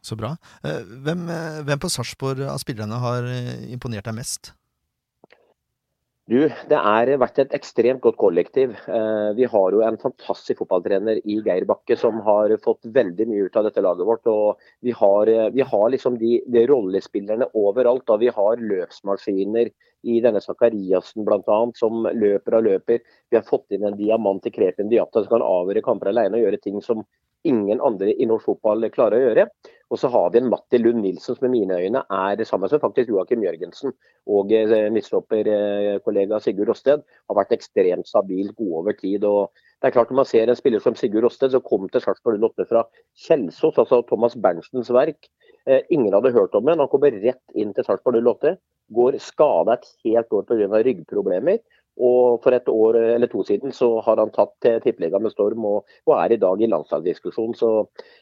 [0.00, 0.36] Så bra.
[0.64, 4.54] Eh, hvem, eh, hvem på Sarpsborg av spillerne har eh, imponert deg mest?
[6.30, 8.76] Du, Det har vært et ekstremt godt kollektiv.
[9.34, 13.56] Vi har jo en fantastisk fotballtrener i Geir Bakke som har fått veldig mye ut
[13.58, 14.30] av dette laget vårt.
[14.30, 18.06] og Vi har, vi har liksom de, de, rollespillerne overalt.
[18.14, 19.72] og Vi har løpsmaskiner
[20.06, 21.58] i denne Zakariassen bl.a.
[21.74, 23.02] som løper og løper.
[23.26, 26.46] Vi har fått inn en diamant i Krepin Diata som kan avgjøre kamper alene og
[26.46, 27.02] gjøre ting som
[27.48, 29.46] ingen andre i norsk fotball klarer å gjøre.
[29.90, 32.68] Og så har vi en Matti Lund Nilsen som i mine øyne er det samme
[32.70, 33.94] som faktisk Joakim Jørgensen
[34.30, 39.24] og eh, midtstopperkollega eh, Sigurd Rosted har vært ekstremt stabilt god over tid.
[39.24, 42.04] og det er klart Når man ser en spiller som Sigurd Rosted, som kom til
[42.04, 42.84] Sarpsborg 08 fra
[43.26, 45.26] Kjelsås, altså Thomas Berntsens verk.
[45.66, 46.78] Eh, ingen hadde hørt om ham.
[46.78, 48.58] Han kommer rett inn til Sarpsborg 08.
[48.94, 50.82] Går skada et helt år pga.
[50.84, 51.58] ryggproblemer.
[52.00, 55.64] Og for et år eller to siden så har han tatt til tippeligaen med storm
[55.68, 57.56] og, og, er i dag i landslagsdiskusjon.
[57.58, 57.72] Så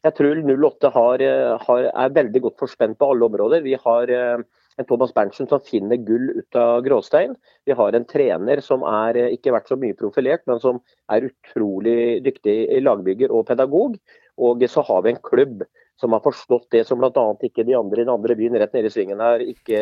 [0.07, 1.27] jeg tror 08 har,
[1.67, 3.63] har, er veldig godt forspent på alle områder.
[3.67, 4.47] Vi har eh,
[4.79, 7.35] en Thomas Berntsen som finner gull ut av gråstein.
[7.67, 10.81] Vi har en trener som er eh, ikke vært så mye profilert, men som
[11.13, 13.99] er utrolig dyktig lagbygger og pedagog.
[14.39, 15.65] Og så har vi en klubb
[15.99, 17.25] som har forstått det som bl.a.
[17.43, 19.81] ikke de andre i den andre byen rett nede i svingen her ikke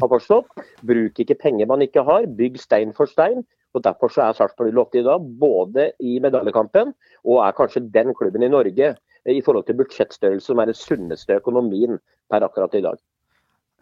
[0.00, 0.48] har forstått.
[0.88, 3.44] Bruk ikke penger man ikke har, bygg stein for stein.
[3.76, 6.92] og Derfor så er Sarpsborg 08 i dag både i medaljekampen
[7.24, 8.94] og er kanskje den klubben i Norge
[9.28, 12.00] i forhold til budsjettstørrelse som er den sunneste økonomien
[12.32, 13.00] per akkurat i dag.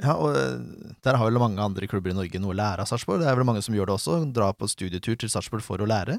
[0.00, 0.58] Ja, og eh,
[1.04, 3.20] Der har vel mange andre klubber i Norge noe å lære av Sarpsborg.
[3.22, 5.88] Det er vel mange som gjør det også, drar på studietur til Sarpsborg for å
[5.88, 6.18] lære?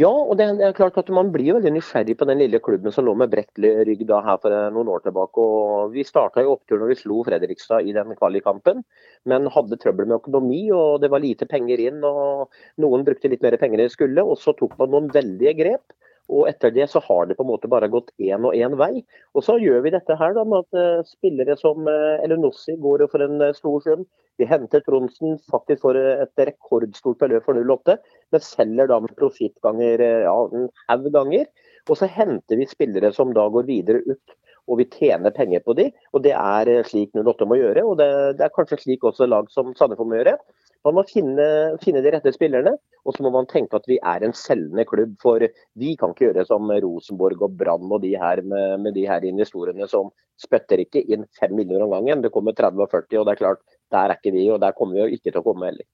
[0.00, 3.04] Ja, og det, er klart at man blir veldig nysgjerrig på den lille klubben som
[3.04, 5.42] lå med brett rygg da her for noen år tilbake.
[5.44, 8.80] og Vi starta i opptur når vi slo Fredrikstad i den kvalikkampen,
[9.28, 12.00] men hadde trøbbel med økonomi og det var lite penger inn.
[12.08, 12.48] og
[12.80, 15.84] Noen brukte litt mer penger enn de skulle, og så tok man noen veldige grep.
[16.30, 19.02] Og etter det så har det på en måte bare gått én og én vei.
[19.34, 23.06] Og så gjør vi dette her da med at uh, spillere som uh, Elenossi går
[23.12, 24.04] for en uh, stor sum.
[24.40, 27.98] Vi henter Tronsen faktisk for et rekordstort beløp for 08,
[28.32, 31.50] men selger da med profittganger ja, en haug ganger.
[31.90, 34.36] Og så henter vi spillere som da går videre ut,
[34.70, 35.90] og vi tjener penger på de.
[36.16, 38.08] Og det er slik 08 må gjøre, og det,
[38.38, 40.38] det er kanskje slik også lag som Sandefjord må gjøre.
[40.82, 41.46] Man må finne,
[41.82, 42.72] finne, de rette spillerne,
[43.06, 45.14] og så må man tenke at vi er en selgende klubb.
[45.22, 45.44] For
[45.78, 49.24] vi kan ikke gjøre som Rosenborg og Brann og de her med, med de her
[49.28, 50.10] investorene som
[50.42, 52.24] spytter ikke inn fem millioner om gangen.
[52.24, 53.62] Det kommer 30 og 40, og det er klart,
[53.94, 55.86] der er ikke vi, og der kommer vi jo ikke til å komme heller.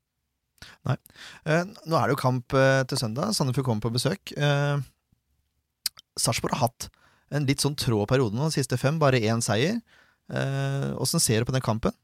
[0.88, 0.96] Nei.
[1.44, 3.34] Eh, nå er det jo kamp eh, til søndag.
[3.36, 4.32] Sandefjord kommer på besøk.
[4.34, 4.80] Eh,
[6.18, 6.88] Sarpsborg har hatt
[7.34, 8.98] en litt sånn trå periode nå, de siste fem.
[9.00, 9.82] Bare én seier.
[11.00, 11.94] Åssen ser du på den kampen?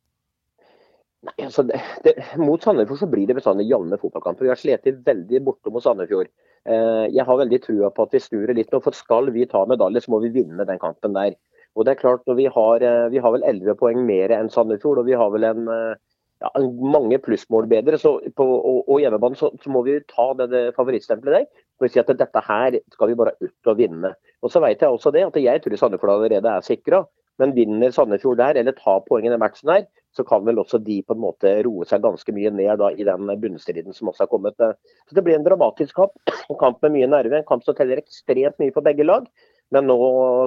[1.24, 4.44] Nei, altså det, det, Mot Sandefjord så blir det bestandig jevne fotballkamper.
[4.44, 6.28] Vi har slitt veldig borte mot Sandefjord.
[6.68, 8.80] Eh, jeg har veldig trua på at vi snur det litt nå.
[8.84, 11.38] For skal vi ta medalje, så må vi vinne den kampen der.
[11.74, 14.98] Og det er klart, Vi har, eh, vi har vel 11 poeng mer enn Sandefjord,
[14.98, 15.96] og vi har vel en, eh,
[16.42, 17.98] ja, mange plussmål bedre.
[17.98, 21.64] Så på, og, og hjemmebane så, så, må vi ta det, det favorittstempelet der.
[21.78, 24.14] For å si at dette her skal vi bare ut og vinne.
[24.42, 27.06] Og så vet jeg også det at jeg tror Sandefjord allerede er sikra.
[27.38, 30.78] Men vinner Sandefjord der, eller tar poeng i den matchen der, så kan vel også
[30.84, 34.26] de på en måte roe seg ganske mye ned da, i den bunnstriden som også
[34.26, 34.58] har kommet.
[34.58, 36.14] Så Det blir en dramatisk kamp,
[36.48, 39.26] en kamp med mye nerve, en kamp som teller ekstremt mye for begge lag.
[39.74, 39.98] Men nå,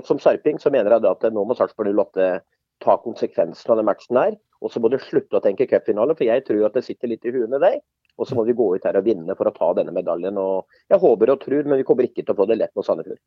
[0.07, 2.29] som sarping så mener jeg da at nå må Sarpsborg 08
[2.83, 4.37] ta konsekvensen av den matchen her.
[4.63, 7.25] Og så må du slutte å tenke cupfinale, for jeg tror at det sitter litt
[7.25, 7.81] i huet med deg.
[8.17, 10.37] Og så må vi gå ut her og vinne for å ta denne medaljen.
[10.41, 12.85] Og jeg håper og tror, men vi kommer ikke til å få det lett mot
[12.85, 13.21] Sandefjord.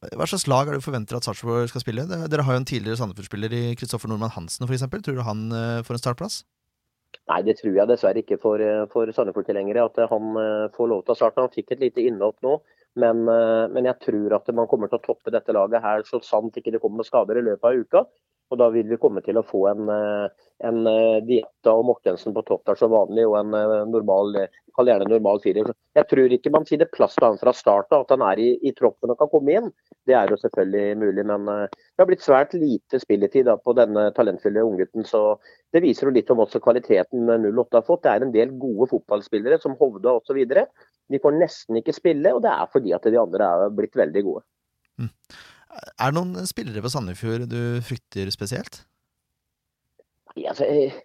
[0.00, 2.06] Hva slags lag er det du forventer at Sarpsborg skal spille?
[2.08, 4.86] Dere har jo en tidligere Sandefjord-spiller i Kristoffer Nordmann Hansen f.eks.
[4.88, 6.38] Tror du han eh, får en startplass?
[7.28, 9.84] Nei, det tror jeg dessverre ikke for, eh, for Sandefjord-tilhengere.
[9.90, 11.44] At han eh, får lov til å starte.
[11.44, 12.56] Han fikk et lite innhopp nå.
[12.98, 16.56] Men, men jeg tror at man kommer til å toppe dette laget her så sant
[16.58, 18.02] ikke det kommer noen skader i løpet av uka.
[18.50, 22.34] Og da vil vi komme til å få en, eh, en eh, Dieta og Mortensen
[22.34, 24.34] på topp der som vanlig, og en eh, normal,
[24.74, 25.70] kall gjerne normal firer.
[25.94, 28.48] Jeg tror ikke man finner plass til han fra start av, at han er i,
[28.66, 29.68] i, troppen og kan komme inn.
[30.08, 34.08] Det er jo selvfølgelig mulig, men det har blitt svært lite spilletid da, på denne
[34.16, 35.06] talentfulle unggutten.
[35.06, 35.22] Så
[35.70, 38.02] det viser jo litt om også kvaliteten 08 har fått.
[38.06, 40.42] Det er en del gode fotballspillere, som Hovda osv.
[40.42, 44.26] De får nesten ikke spille, og det er fordi at de andre er blitt veldig
[44.26, 44.46] gode.
[44.98, 45.14] Mm.
[45.70, 48.82] Er det noen spillere på Sandefjord du frykter spesielt?
[50.38, 50.98] Ja, altså, eh,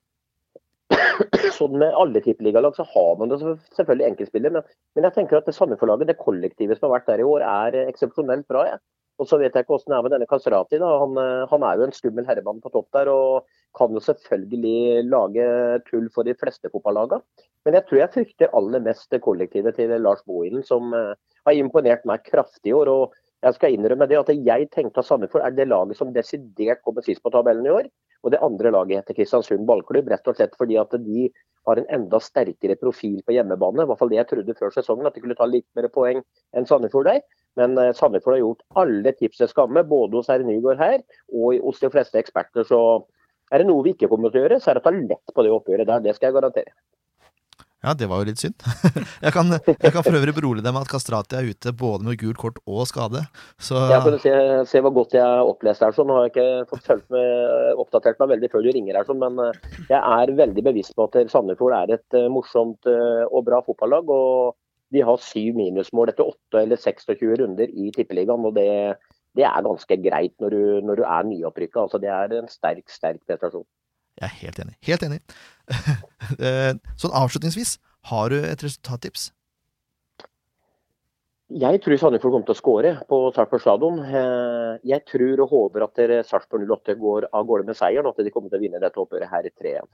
[1.58, 4.58] sånn med alle tippeligalag så har man det selvfølgelig enkeltspillere.
[4.58, 7.46] Men, men, jeg tenker at det Sandefjord-laget, det kollektivet som har vært der i år,
[7.46, 8.66] er eksepsjonelt bra.
[8.74, 8.82] Ja.
[9.22, 10.80] Og så vet jeg ikke hvordan det er med denne Kasrati.
[10.82, 13.12] Han, eh, han er jo en skummel herremann på topp der.
[13.14, 13.46] og
[13.76, 15.46] kan jo selvfølgelig lage
[15.90, 17.22] tull for de fleste fotballagene.
[17.66, 22.06] Men jeg tror jeg frykter aller mest kollektivet til Lars Bohinen, som uh, har imponert
[22.08, 22.92] meg kraftig i år.
[22.94, 26.82] og jeg skal innrømme det at jeg tenkte at Sandefjord er det laget som desidert
[26.86, 27.90] kommer sist på tabellen i år.
[28.26, 31.28] Og det andre laget heter Kristiansund ballklubb, rett og slett fordi at de
[31.68, 33.84] har en enda sterkere profil på hjemmebane.
[33.84, 36.24] I hvert fall det jeg trodde før sesongen, at de kunne ta litt mer poeng
[36.58, 37.22] enn Sandefjord der.
[37.60, 40.98] Men eh, Sandefjord har gjort alle tips til skamme, både hos herr Nygaard her
[41.30, 42.66] og hos de fleste eksperter.
[42.66, 42.82] Så
[43.54, 45.36] er det noe vi ikke kommer til å gjøre, så er det å ta lett
[45.36, 46.06] på det oppgjøret der.
[46.08, 46.74] Det skal jeg garantere.
[47.86, 48.64] Ja, det var jo litt synd.
[49.26, 52.18] jeg, kan, jeg kan for øvrig berolige deg med at Kastrati er ute både med
[52.18, 53.22] gult kort og skade.
[53.62, 53.78] Så...
[53.92, 54.34] Jeg kunne se,
[54.72, 55.94] se hvor godt jeg har opplest her.
[56.02, 59.22] Nå har jeg ikke fått følt med, oppdatert meg veldig før du ringer her, sånn.
[59.22, 59.60] men eh,
[59.92, 64.10] jeg er veldig bevisst på at Sandefjord er et uh, morsomt uh, og bra fotballag.
[64.10, 64.58] og
[64.96, 68.50] De har syv minusmål etter åtte eller 26 runder i Tippeligaen.
[68.50, 68.98] og det,
[69.38, 71.86] det er ganske greit når du, når du er nyopprykka.
[71.86, 73.68] Altså, det er en sterk, sterk prestasjon.
[74.16, 74.78] Jeg er helt enig.
[74.92, 75.22] Helt enig.
[76.42, 77.76] Eh, sånn avslutningsvis,
[78.10, 79.28] har du et resultattips?
[81.54, 84.00] Jeg tror Sandefjord kommer til å skåre på Sarpsborg stadion.
[84.02, 88.26] Eh, jeg tror og håper at Sarpsborg 08 går av gårde med seieren, og at
[88.26, 89.86] de kommer til å vinne dette oppgjøret her i 3-1.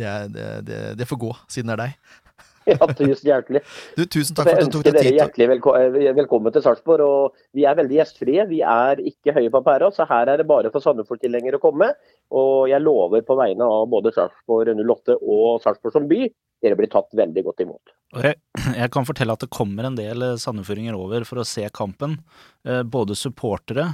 [0.00, 2.49] Det, det, det, det, får gå, siden det er deg.
[2.80, 3.62] Ja, tusen hjertelig.
[3.96, 4.98] Du, tusen takk for at du tok deg tid.
[4.98, 7.04] Jeg ønsker dere hjertelig velko eh, velkommen til Sarpsborg.
[7.04, 8.44] og Vi er veldig gjestfrie.
[8.50, 11.90] Vi er ikke høye på pæra, så her er det bare for Sandefjord-tilhengere å komme.
[12.36, 16.28] Og jeg lover på vegne av både Sarpsborg 08 og Sarpsborg som by,
[16.60, 17.94] dere blir tatt veldig godt imot.
[18.20, 18.36] Jeg,
[18.76, 22.20] jeg kan fortelle at det kommer en del eh, sandefjordinger over for å se kampen.
[22.66, 23.90] Eh, både supportere,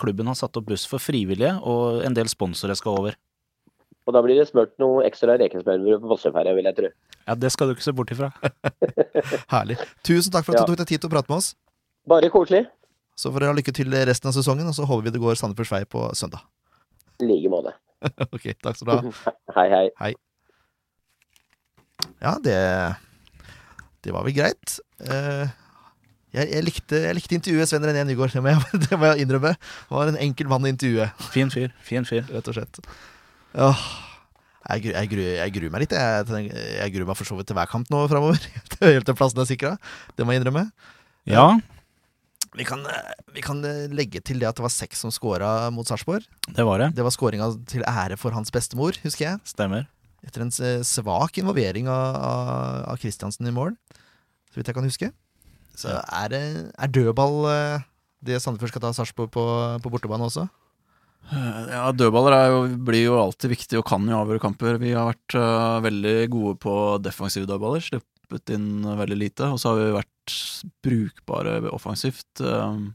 [0.00, 3.20] klubben har satt opp buss for frivillige, og en del sponsorer skal over.
[4.04, 6.90] Og da blir det smurt noe ekstra rekesmørbrød på Fossefærja, vil jeg tro.
[7.24, 8.28] Ja, det skal du ikke se bort ifra.
[9.54, 9.78] Herlig.
[10.04, 11.54] Tusen takk for at du tok deg tid til å prate med oss.
[12.08, 12.66] Bare koselig.
[13.16, 15.38] Så får dere ha lykke til resten av sesongen, og så håper vi det går
[15.40, 16.44] Sandefjords vei på søndag.
[17.22, 17.72] I like måte.
[18.34, 19.32] ok, takk skal du ha.
[19.56, 19.84] hei, hei.
[20.02, 20.12] Hei.
[22.20, 22.58] Ja, det
[24.04, 24.76] Det var vel greit.
[25.00, 25.48] Uh,
[26.34, 29.24] jeg, jeg, likte, jeg, likte, intervjuet Sven René Nygaard, det må, jeg, det må jeg
[29.24, 29.54] innrømme.
[29.56, 31.06] Det var en enkel mann å intervjue.
[31.32, 31.72] Fin fyr.
[31.86, 32.26] Fin fyr.
[32.28, 32.82] Rett og slett.
[33.54, 33.84] Åh,
[34.64, 35.94] jeg, jeg, gruer, jeg, gruer meg litt.
[35.94, 36.50] Jeg,
[36.80, 38.40] jeg, gruer meg for så vidt til hver kamp nå framover.
[38.82, 39.76] Helt til plassen er sikra.
[40.16, 40.66] Det må jeg innrømme.
[41.28, 41.46] Ja.
[42.54, 42.84] Vi kan,
[43.34, 46.26] vi kan, legge til det at det var seks som scora mot Sarpsborg.
[46.46, 46.92] Det var det.
[46.94, 49.40] Det var scoringa til ære for hans bestemor, husker jeg.
[49.48, 49.88] Stemmer.
[50.24, 50.54] Etter en
[50.86, 52.16] svak involvering av,
[52.94, 53.74] av Kristiansen i mål,
[54.48, 55.10] så vidt jeg kan huske.
[55.76, 56.36] Så er,
[56.70, 57.82] er dødball eh,
[58.24, 59.44] det Sandefjord skal ta Sarpsborg på,
[59.82, 60.46] på bortebane også?
[61.32, 64.76] Ja, Dødballer jo, blir jo alltid viktig og kan jo avgjøre kamper.
[64.82, 69.48] Vi har vært uh, veldig gode på defensive dødballer, sluppet inn veldig lite.
[69.54, 70.36] Og så har vi vært
[70.84, 72.28] brukbare offensivt.
[72.42, 72.92] Uh,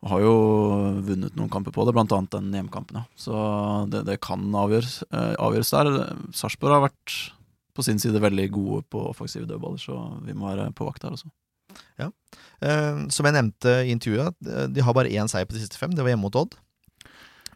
[0.00, 0.36] og har jo
[1.04, 3.02] vunnet noen kamper på det, blant annet den hjemmekampen.
[3.02, 3.04] Ja.
[3.20, 3.42] Så
[3.92, 5.92] det, det kan avgjøres, uh, avgjøres der.
[6.36, 7.18] Sarpsborg har vært
[7.76, 11.14] på sin side veldig gode på offensive dødballer, så vi må være på vakt der
[11.18, 11.30] også.
[12.00, 12.08] Ja.
[13.14, 14.34] som jeg nevnte i intervjuet,
[14.74, 15.92] de har bare én seier på de siste fem.
[15.94, 16.56] Det var hjemme mot Odd.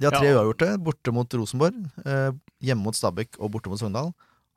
[0.01, 0.39] De har tre ja.
[0.39, 0.71] uavgjorte.
[0.85, 2.31] Borte mot Rosenborg, eh,
[2.65, 4.13] hjemme mot Stabæk og borte mot Sogndal.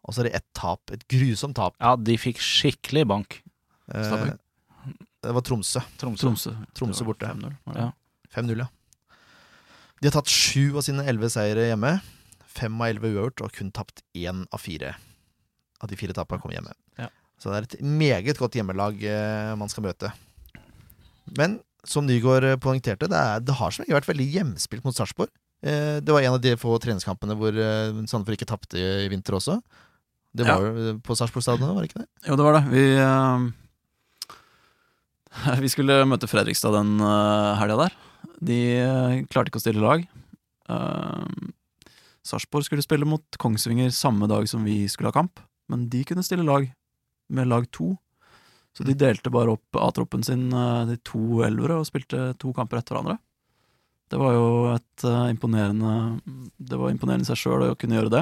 [0.08, 0.94] Og så er det ett tap.
[0.94, 1.76] Et grusomt tap.
[1.84, 3.40] Ja, de fikk skikkelig bank.
[3.94, 4.34] Eh,
[5.26, 5.82] det var Tromsø.
[6.00, 7.28] Tromsø, Tromsø, Tromsø borte.
[7.28, 7.90] 5-0, ja.
[8.36, 8.70] 5-0, ja.
[9.98, 11.98] De har tatt sju av sine elleve seire hjemme.
[12.58, 14.94] Fem av elleve uavgjort, og kun tapt én av fire.
[15.82, 16.74] Av de fire tapene kom hjemme.
[17.02, 17.10] Ja.
[17.42, 20.14] Så det er et meget godt hjemmelag eh, man skal møte.
[21.38, 21.60] Men
[21.92, 25.32] som Nygaard eh, poengterte, det, er, det har som ikke vært veldig hjemspilt mot Sarpsborg.
[25.66, 29.38] Eh, det var en av de få treningskampene hvor eh, Sandefjord ikke tapte i vinter
[29.40, 29.60] også.
[30.38, 30.96] Det var jo ja.
[31.02, 32.10] på Sarpsborg stadion, var det ikke det?
[32.28, 32.64] Jo, det var det.
[32.70, 33.40] Vi, uh,
[35.64, 37.96] vi skulle møte Fredrikstad den uh, helga der.
[38.46, 40.04] De uh, klarte ikke å stille lag.
[40.70, 41.26] Uh,
[42.28, 45.40] Sarpsborg skulle spille mot Kongsvinger samme dag som vi skulle ha kamp,
[45.72, 46.68] men de kunne stille lag
[47.34, 47.96] med lag to.
[48.78, 52.78] Så de delte bare opp A-troppen sin, eh, de to elvere, og spilte to kamper
[52.84, 53.18] etter hverandre.
[54.08, 56.22] Det var jo et uh, imponerende
[56.56, 58.22] Det var imponerende i seg sjøl å kunne gjøre det.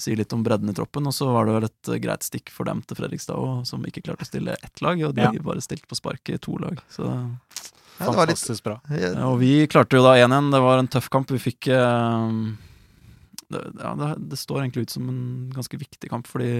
[0.00, 2.50] Si litt om bredden i troppen, og så var det vel et eh, greit stikk
[2.52, 5.32] for dem til Fredrikstad òg, som ikke klarte å stille ett lag, og de Ja.
[5.44, 6.80] bare stilte på sparket i to lag.
[6.92, 8.80] Så Ja, det var litt Fantastisk bra.
[8.90, 10.50] ja, ja, og vi klarte jo da 1-1.
[10.52, 11.28] Det var en tøff kamp.
[11.30, 12.56] Vi fikk uh,
[13.50, 16.50] det, ja, det, det står egentlig ut som en ganske viktig kamp, fordi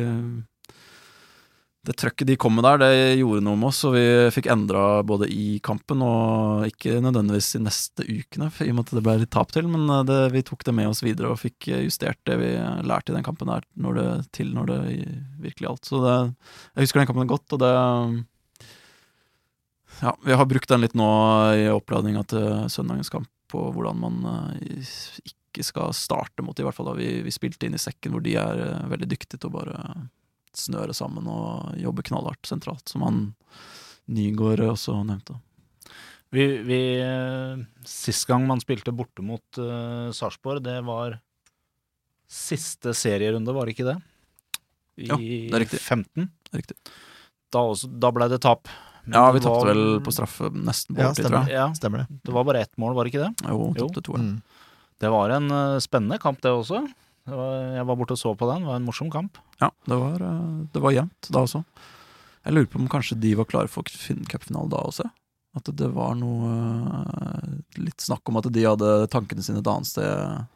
[1.89, 4.03] det trøkket de kom med der, det gjorde noe med oss, og vi
[4.35, 8.93] fikk endra både i kampen og ikke nødvendigvis i neste ukene, i og med at
[8.99, 11.41] det ble litt tap til, men eh, det, vi tok det med oss videre og
[11.41, 12.51] fikk justert det vi
[12.85, 14.79] lærte i den kampen der når det, til når det
[15.41, 15.89] virkelig gjaldt.
[15.89, 16.19] Så det,
[16.75, 17.73] jeg husker den kampen godt, og det
[20.01, 21.11] ja, vi har brukt den litt nå
[21.57, 24.85] i oppladninga til søndagens kamp på hvordan man eh,
[25.33, 28.25] ikke skal starte mot, i hvert fall da vi, vi spilte inn i sekken, hvor
[28.25, 29.79] de er eh, veldig dyktige til å bare
[30.57, 33.21] snøre sammen og jobbe knallhardt sentralt, som han
[34.11, 35.37] Nygaard også nevnte.
[36.35, 41.17] Vi, vi eh, Sist gang man spilte borte mot uh, Sarpsborg, det var
[42.31, 43.97] siste serierunde, var det ikke det?
[45.01, 45.81] I Ja, det er riktig.
[45.83, 46.29] 15.
[46.47, 46.77] Det er riktig.
[47.51, 48.69] Da, også, da ble det tap.
[49.07, 51.39] Men Ja, vi tapte var- vel på straffe nesten på Ja, overtid, stemmer.
[51.41, 51.57] tror jeg.
[51.57, 52.21] Ja, Stemmer det.
[52.23, 53.49] det var bare ett mål, var det ikke det?
[53.49, 54.13] Jo, tapte to.
[54.15, 54.43] Mm.
[55.01, 56.85] Det var en uh, spennende kamp, det også.
[57.29, 58.63] Det var, jeg var borte og så på den.
[58.65, 59.39] Det var en morsom kamp.
[59.61, 61.65] Ja, det var, eh, det var jevnt da også.
[62.47, 65.05] Jeg lurer på om kanskje de var klare for fin- cupfinale da også.
[65.59, 67.47] At det var noe eh,
[67.83, 70.05] Litt snakk om at de hadde tankene sine et annet sted.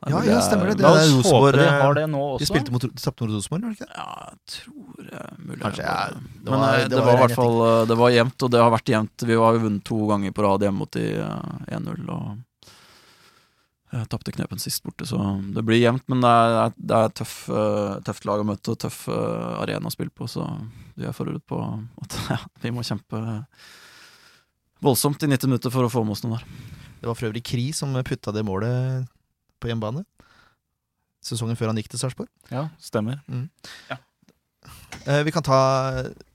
[0.06, 0.76] Ja, ja, stemmer det.
[0.78, 2.40] Det det Rosenborg, de eh, har det nå også.
[2.44, 3.98] De spilte mot de tapte mot Rosenborg, var det ikke det?
[3.98, 5.60] Ja, jeg tror jeg mulig.
[5.64, 8.46] Kanskje, ja, det var, Men det det var var i hvert fall Det var jevnt,
[8.46, 9.26] og det har vært jevnt.
[9.28, 12.38] Vi har jo vunnet to ganger på rad hjemme mot de eh, 1-0, og
[13.95, 15.18] jeg tapte knepen sist borte, så
[15.55, 16.05] det blir jevnt.
[16.11, 19.90] Men det er, det er tøff, eh, tøft lag å møte og tøff eh, arena
[19.90, 20.47] å spille på, så
[20.99, 21.61] vi er forberedt på
[22.03, 23.20] at ja, vi må kjempe
[24.84, 26.49] voldsomt i 90 minutter for å få med oss noe der.
[27.01, 29.07] Det var for øvrig Kri som putta det målet
[29.61, 30.05] på hjemmebane.
[31.24, 32.28] Sesongen før han gikk til Sarpsborg.
[32.53, 33.22] Ja, stemmer.
[35.05, 35.59] Eh, vi kan ta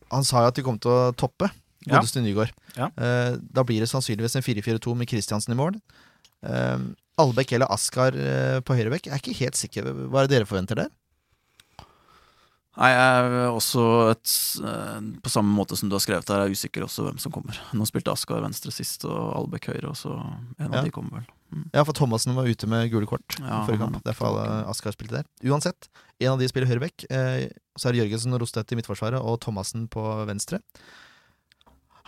[0.09, 1.51] Han sa jo at de kom til å toppe,
[1.85, 1.99] Ja.
[1.99, 2.49] godeste Nygaard.
[2.75, 2.87] Ja.
[2.97, 5.77] Eh, da blir det sannsynligvis en 4-4-2 med Kristiansen i mål.
[7.19, 9.09] Albekk eller Askar eh, på høyrebekk.
[9.09, 9.91] Jeg er ikke helt sikker.
[10.09, 10.89] Hva er det dere forventer der?
[12.79, 13.81] Nei, jeg er også
[14.13, 17.17] et eh, På samme måte som du har skrevet her, er jeg usikker også hvem
[17.19, 17.57] som kommer.
[17.75, 20.83] Nå spilte Askar venstre sist, og Albeck høyre, og så en av Ja.
[20.85, 21.27] de kommer vel.
[21.73, 23.99] Ja, for Thomassen var ute med gule kort Ja, forrige kamp.
[24.05, 24.37] Derfor
[24.69, 25.27] Askar spilte der.
[25.49, 25.89] Uansett,
[26.21, 27.07] en av de spiller høyrebekk.
[27.09, 30.61] Eh, så er det Jørgensen og Rostedt i midtforsvaret og Thomassen på venstre.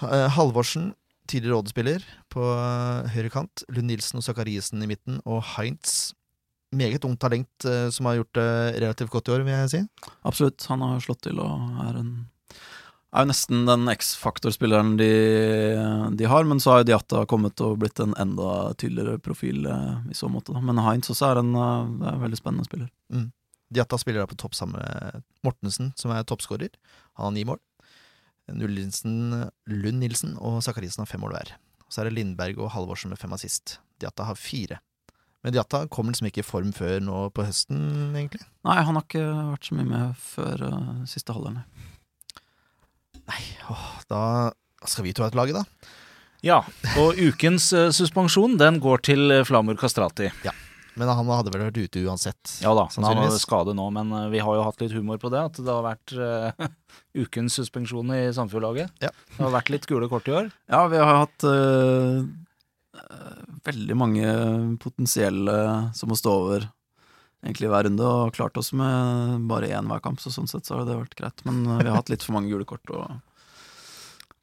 [0.02, 0.94] Halvorsen,
[1.32, 2.04] tidligere Odd-spiller,
[2.34, 3.64] på eh, høyre kant.
[3.72, 5.22] Lund Nilsen og Zakariassen i midten.
[5.26, 6.12] Og Heinz,
[6.76, 8.52] meget ungt talent eh, som har gjort det
[8.82, 9.82] relativt godt i år, vil jeg si.
[10.28, 10.68] Absolutt.
[10.72, 12.14] Han har slått til og er en
[13.12, 15.10] er jo nesten den X-faktor-spilleren de,
[16.16, 19.98] de har, men så har jo Diatta kommet og blitt en enda tydeligere profil eh,
[20.12, 20.56] i så måte.
[20.56, 22.88] Men Heinz også er en, er en veldig spennende spiller.
[23.72, 26.72] Diatta spiller da på topp sammen med Mortensen, som er toppskårer.
[27.20, 27.60] Han har ni mål.
[28.52, 29.18] Null Nilsen,
[29.70, 31.54] Lund Nilsen og Sakarisen har fem mål hver.
[31.92, 33.78] Så er det Lindberg og Halvorsen med fem assist.
[34.02, 34.80] Diatta har fire.
[35.42, 37.80] Men Diatta kommer liksom ikke i form før nå på høsten,
[38.14, 38.44] egentlig.
[38.68, 41.62] Nei, han har ikke vært så mye med før uh, siste halvdel.
[43.32, 43.42] nei.
[43.74, 44.22] Åh, da
[44.86, 45.66] skal vi to ha et lag, da.
[46.46, 46.62] Ja,
[46.98, 50.30] og ukens uh, suspensjon den går til eh, Flamur Kastrati.
[51.00, 52.58] Men han hadde vel vært ute uansett.
[52.64, 55.32] Ja da, han har skade nå, men eh, vi har jo hatt litt humor på
[55.32, 55.44] det.
[55.52, 56.68] At det har vært uh,
[57.24, 58.92] ukens suspensjon i Sandfjordlaget.
[59.04, 59.14] Ja.
[59.38, 60.52] Det har vært litt gule kort i år.
[60.72, 62.20] Ja, vi har hatt eh,
[63.00, 64.36] eh, veldig mange
[64.84, 65.58] potensielle
[65.96, 66.68] som må stå over
[67.42, 70.78] egentlig hver runde, og klart oss med bare én hver kamp, så sånn sett så
[70.78, 71.42] har det vært greit.
[71.48, 73.08] Men uh, vi har hatt litt for mange gule kort, og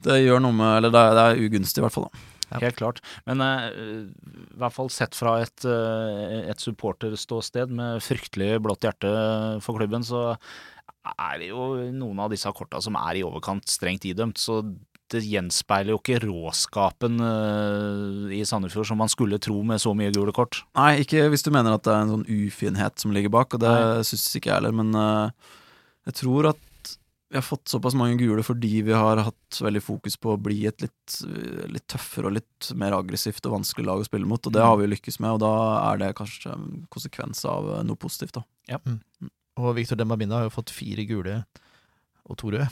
[0.06, 2.08] det gjør noe med Eller det er, det er ugunstig, i hvert fall.
[2.08, 2.37] da.
[2.48, 2.62] Ja.
[2.62, 3.02] Helt klart.
[3.28, 9.12] Men uh, i hvert fall sett fra et, uh, et supporterståsted med fryktelig blått hjerte
[9.64, 10.32] for klubben, så
[11.08, 14.40] er det jo noen av disse korta som er i overkant strengt idømt.
[14.40, 14.62] Så
[15.12, 20.12] det gjenspeiler jo ikke råskapen uh, i Sandefjord som man skulle tro med så mye
[20.14, 20.62] gule kort.
[20.76, 23.64] Nei, ikke hvis du mener at det er en sånn ufinhet som ligger bak, og
[23.64, 23.76] det
[24.08, 25.54] syns ikke jeg heller, men uh,
[26.08, 26.67] jeg tror at
[27.28, 30.62] vi har fått såpass mange gule fordi vi har hatt veldig fokus på å bli
[30.70, 31.16] et litt,
[31.68, 34.78] litt tøffere og litt mer aggressivt og vanskelig lag å spille mot, og det har
[34.80, 35.50] vi jo lykkes med, og da
[35.90, 38.80] er det kanskje en konsekvens av noe positivt, da.
[39.58, 41.42] Og Victor Dembabina har jo fått fire gule
[42.28, 42.68] og to røde,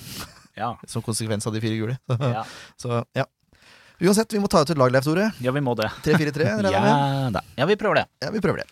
[0.56, 0.70] Ja.
[0.88, 1.98] som konsekvens av de fire gule.
[2.38, 2.46] Ja,
[2.80, 3.26] Så ja.
[4.00, 5.30] Uansett, vi må ta ut et lag, Leif Tore.
[5.40, 5.86] ja vi må det.
[6.04, 6.90] 3-4-3, regner jeg med?
[6.92, 7.40] Ja, da.
[7.60, 8.08] ja, vi prøver det.
[8.24, 8.68] Ja, vi prøver det.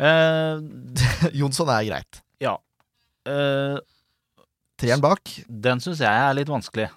[0.00, 0.60] Uh,
[1.40, 2.20] Jonsson er greit.
[2.40, 2.56] ja.
[3.28, 3.76] Eh,
[4.82, 5.30] Treeren bak.
[5.48, 6.88] Den syns jeg er litt vanskelig.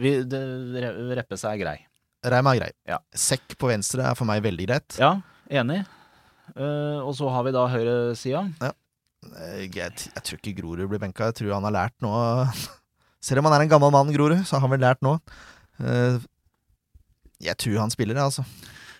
[0.00, 0.40] Vi, det,
[0.80, 1.76] Re- Reppes er grei.
[2.24, 2.70] Reim er grei.
[2.88, 2.98] Ja.
[3.12, 4.96] Sekk på venstre er for meg veldig greit.
[5.02, 5.10] Ja,
[5.52, 5.82] enig.
[6.56, 8.44] Uh, og så har vi da høyresida.
[8.62, 8.70] Ja.
[9.40, 11.30] Jeg, jeg tror ikke Grorud blir benka.
[11.32, 12.10] Jeg tror han har lært nå
[13.24, 15.14] Selv om han er en gammel mann, Grorud, så har han vel lært nå.
[15.80, 16.20] Uh,
[17.44, 18.44] Jeg tror han spiller, det, altså.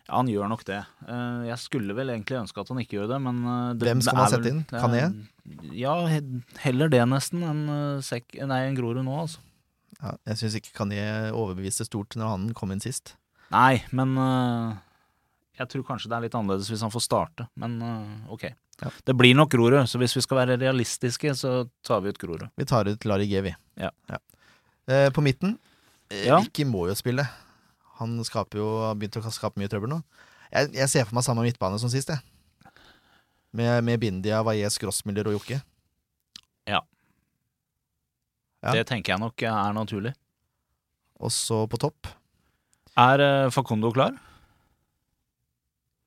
[0.09, 0.83] Ja, han gjør nok det.
[1.09, 4.03] Uh, jeg skulle vel egentlig ønske at han ikke gjør det, men eh, det Hvem
[4.05, 4.65] skal man sette vel- inn?
[4.73, 5.05] Kané?
[5.77, 5.95] Ja,
[6.65, 9.43] heller det nesten enn eh, Sekk Nei, enn Grorud nå, altså.
[10.01, 13.15] Ja, jeg syns ikke Kanye overbeviste stort når han kom inn sist.
[13.53, 14.75] Nei, men uh,
[15.61, 18.49] jeg tror kanskje det er litt annerledes hvis han får starte, men uh, ok.
[18.83, 18.91] Ja.
[19.07, 21.53] Det blir nok Grorud, så hvis vi skal være realistiske, så
[21.87, 22.49] tar vi ut Grorud.
[22.59, 23.55] Vi tar ut Lari G, vi.
[23.81, 23.93] Ja.
[24.91, 25.57] Eh, på midten
[26.11, 26.41] eh, Ja.
[26.43, 27.25] Vicky må jo spille.
[28.01, 30.01] Han jo, har begynt å skape mye trøbbel nå.
[30.51, 32.34] Jeg, jeg ser for meg samme midtbane som sist, jeg.
[33.55, 35.61] Med, med Bindia, Valles, Grossmiller og Jokke.
[36.67, 36.81] Ja.
[38.73, 40.15] Det tenker jeg nok er naturlig.
[41.23, 42.09] Og så på topp
[42.99, 44.17] Er uh, Facundo klar?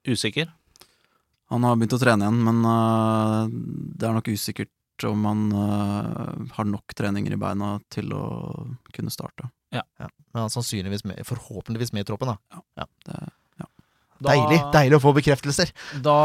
[0.07, 0.49] Usikker?
[1.51, 6.51] Han har begynt å trene igjen, men uh, det er nok usikkert om han uh,
[6.57, 8.25] har nok treninger i beina til å
[8.95, 9.47] kunne starte.
[9.75, 12.63] Ja, Men han er sannsynligvis med, forhåpentligvis med i troppen, da.
[12.79, 13.19] Ja, Det,
[14.17, 15.69] Da- Deilig deilig å få bekreftelser!
[16.01, 16.15] Da,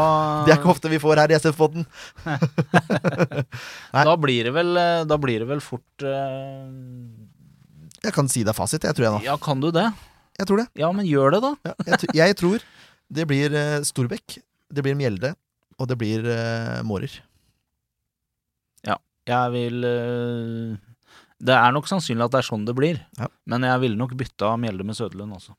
[0.47, 1.85] Det er ikke ofte vi får her i SF-podden.
[3.93, 6.65] Da blir det vel eh, Da blir det vel fort uh...
[8.03, 9.19] Jeg kan si deg fasit, jeg tror jeg nå.
[9.27, 9.85] Ja, kan du det?
[10.39, 10.65] Jeg tror det.
[10.81, 11.51] Ja, men gjør det, da.
[11.69, 12.65] Ja, jeg, jeg tror
[13.13, 14.39] det blir uh, Storbekk,
[14.73, 15.35] det blir Mjelde,
[15.79, 17.19] og det blir uh, Mårer.
[19.23, 20.73] Jeg vil uh...
[21.43, 23.29] Det er nok sannsynlig at det er sånn det blir, Ja.
[23.47, 25.55] men jeg ville nok bytta Mjelde med Søderlund også.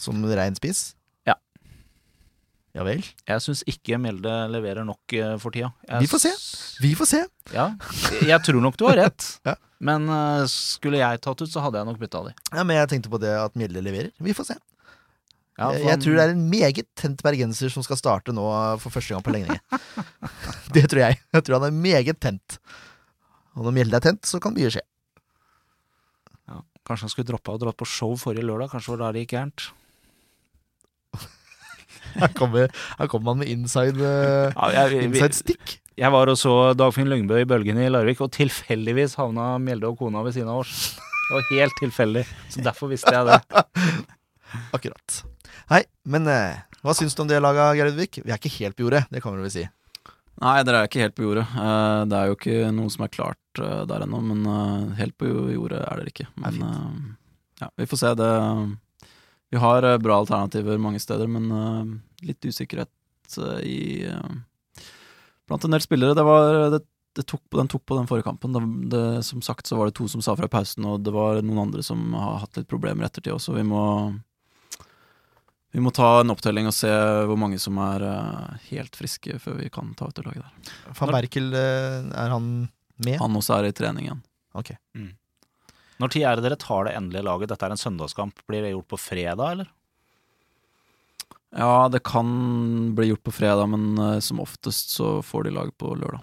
[0.00, 0.90] Som rein spiss?
[1.26, 1.36] Ja.
[2.76, 3.04] Ja vel.
[3.28, 5.72] Jeg syns ikke Mjelde leverer nok eh, for tida.
[5.88, 6.32] Jeg Vi får se.
[6.84, 7.22] Vi får se.
[7.54, 7.70] Ja,
[8.20, 9.30] jeg tror nok du har rett.
[9.48, 9.56] Ja.
[9.76, 12.30] Men eh, skulle jeg tatt ut, så hadde jeg nok bytta de.
[12.48, 14.08] Ja, men jeg tenkte på det at Mjelde leverer.
[14.24, 14.56] Vi får se.
[15.56, 18.44] Ja, for jeg tror det er en meget tent bergenser som skal starte nå
[18.80, 19.56] for første gang på lenge.
[20.76, 21.20] det tror jeg.
[21.32, 22.56] Jeg tror han er meget tent.
[23.56, 24.84] Og når Mjelde er tent, så kan mye skje.
[26.86, 28.70] Kanskje han skulle droppa og dratt på show forrige lørdag.
[28.70, 29.66] Kanskje var det gikk gærent.
[32.14, 35.78] Her kommer, her kommer man med inside, eh, Ja, jeg, vi- inside stick.
[35.98, 39.98] jeg var og så Dagfinn Lyngbø i Bølgen i Larvik, og tilfeldigvis havna Mjelde og
[39.98, 40.94] kona ved siden av oss.
[41.26, 43.40] Det var helt tilfeldig, så derfor visste jeg det.
[44.76, 45.22] Akkurat.
[45.70, 48.20] Hei, men eh, hva syns du om det laget, Geir Udvik?
[48.22, 49.64] Vi er ikke helt på jordet, det kan vi vel si.
[50.36, 51.46] Nei, dere er ikke helt på jordet.
[51.56, 55.16] Eh, det er jo ikke noe som er klart eh, der ennå, men eh, helt
[55.18, 56.28] på jordet er dere ikke.
[56.36, 57.14] Det er Men eh,
[57.64, 58.10] ja, vi får se.
[58.20, 58.30] Det
[59.50, 63.80] Vi har eh, bra alternativer mange steder, men eh, litt usikkerhet eh, i
[65.46, 66.16] blant en del spillere.
[66.18, 66.80] Det var det,
[67.16, 68.56] det tok Den tok på den forrige kampen.
[68.56, 68.62] Det,
[68.96, 71.68] det, som sagt så var det to som sa fra pausen, og det var noen
[71.68, 73.54] andre som har hatt litt problemer i ettertid også.
[73.58, 73.82] Vi må
[75.74, 76.88] vi må ta en opptelling og se
[77.28, 78.00] hvor mange som er
[78.70, 80.70] helt friske før vi kan ta ut det laget der.
[80.96, 82.46] Van Berkel, er han
[82.96, 83.18] med?
[83.20, 84.22] Han også er i trening igjen.
[84.56, 84.72] Ok.
[86.02, 87.48] Når tid er det dere tar det endelige laget?
[87.48, 88.42] Dette er en søndagskamp.
[88.50, 89.70] Blir det gjort på fredag, eller?
[91.56, 95.70] Ja, det kan bli gjort på fredag, men uh, som oftest så får de lag
[95.80, 96.20] på lørdag.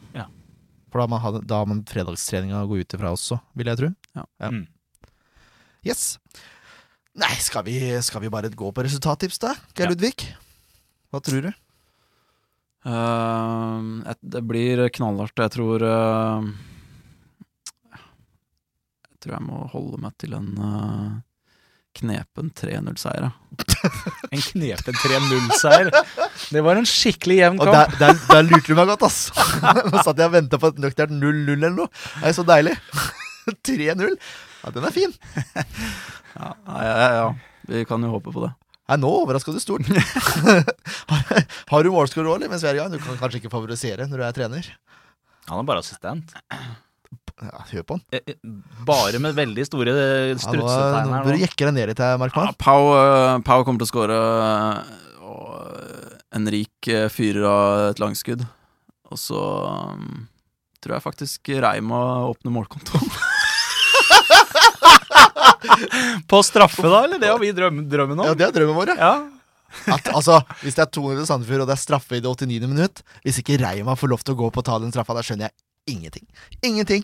[0.94, 3.80] For da har man, da har man fredagstreninga å gå ut ifra også, vil jeg
[3.80, 3.90] tro.
[4.14, 4.26] Ja.
[4.52, 4.68] Mm.
[5.88, 6.04] Yes.
[7.18, 9.56] Nei, skal vi, skal vi bare gå på resultattips, da?
[9.74, 9.96] Geir Ja.
[9.96, 10.28] Ludvig?
[11.14, 11.52] Hva tror du?
[12.86, 15.34] Eh, et- det blir knallhardt.
[15.40, 16.48] Jeg tror eh,
[19.24, 21.14] tror jeg må holde meg til en uh,
[21.98, 23.30] knepen 3-0-seier.
[24.34, 25.92] En knepen 3-0-seier.
[26.54, 27.76] Det var en skikkelig jevn kamp.
[27.76, 29.28] der, der, der lurte du meg godt, ass!
[29.92, 31.92] Nå satt jeg og venta på et nøkternt 0-0 eller noe.
[32.18, 32.74] Det er så deilig.
[33.70, 34.18] 3-0.
[34.64, 35.16] Ja, den er fin.
[36.34, 37.26] Ja, ja, ja, ja.
[37.70, 38.54] Vi kan jo håpe på det.
[38.90, 39.88] Nei, nå overraska du stort.
[39.88, 42.56] har, du målskår òg, eller?
[42.58, 42.92] Er i gang?
[42.92, 44.72] Du kan kanskje ikke favorisere når du er trener?
[45.50, 46.34] Han er bare assistent.
[47.42, 48.04] Ja, hør på han.
[48.14, 48.36] Eh, eh,
[48.86, 51.46] Bare med veldig store Ja, nå, strutsetegn her bør du nå.
[51.48, 54.20] jekke deg ned litt her, Ja, Pau, eh, Pau kommer til å skåre,
[56.34, 58.46] en eh, fyrer av et langskudd.
[59.14, 59.38] Og så
[59.94, 60.28] um,
[60.82, 63.10] tror jeg faktisk Reima åpner målkontoen.
[66.30, 67.20] På straffe, da, eller?
[67.22, 68.26] Det har vi drøm, drømmen om.
[68.32, 68.98] Ja, det er drømmen vår, ja.
[68.98, 69.14] Ja.
[69.94, 72.68] At, altså, hvis det er 200 til Sandefjord, og det er straffe i det 89.
[72.70, 75.24] minutt Hvis ikke Reima får lov til å gå på og ta den straffa, da
[75.26, 76.26] skjønner jeg ingenting.
[76.62, 77.04] Ingenting!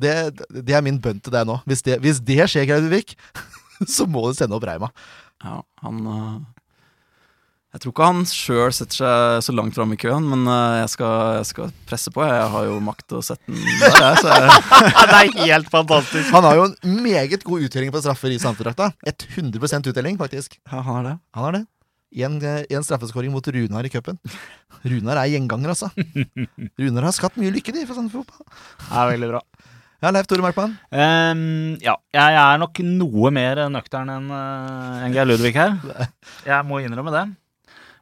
[0.00, 0.14] Det,
[0.50, 1.58] det er min bønn til deg nå.
[1.68, 3.16] Hvis det, hvis det skjer, Graudevik,
[3.96, 4.90] så må du sende opp Reima.
[5.40, 6.38] Ja, han eh,
[7.74, 10.92] Jeg tror ikke han sjøl setter seg så langt fram i køen, men eh, jeg
[10.96, 12.24] skal, jeg skal presse på.
[12.26, 14.22] Jeg har jo makt til å sette den der, jeg.
[14.22, 16.30] Så jeg det er helt fantastisk.
[16.36, 18.92] Han har jo en meget god uttelling på straffer i Sandefjord-drakta.
[19.06, 20.58] 100 uttelling, faktisk.
[20.64, 21.18] ja, han har det.
[21.38, 21.66] Han har det.
[22.10, 24.18] En, en straffeskåring mot Runar i cupen.
[24.82, 25.92] Runar er gjenganger, altså.
[26.80, 28.42] Runar har skapt mye lykke, de, for sånn fotball.
[28.82, 29.44] Det er veldig bra.
[30.00, 30.78] Ja, Leif Tore Markmann.
[30.88, 35.74] Um, ja, jeg er nok noe mer nøktern enn eh, enn Geir Ludvig her.
[36.48, 37.26] Jeg må innrømme det.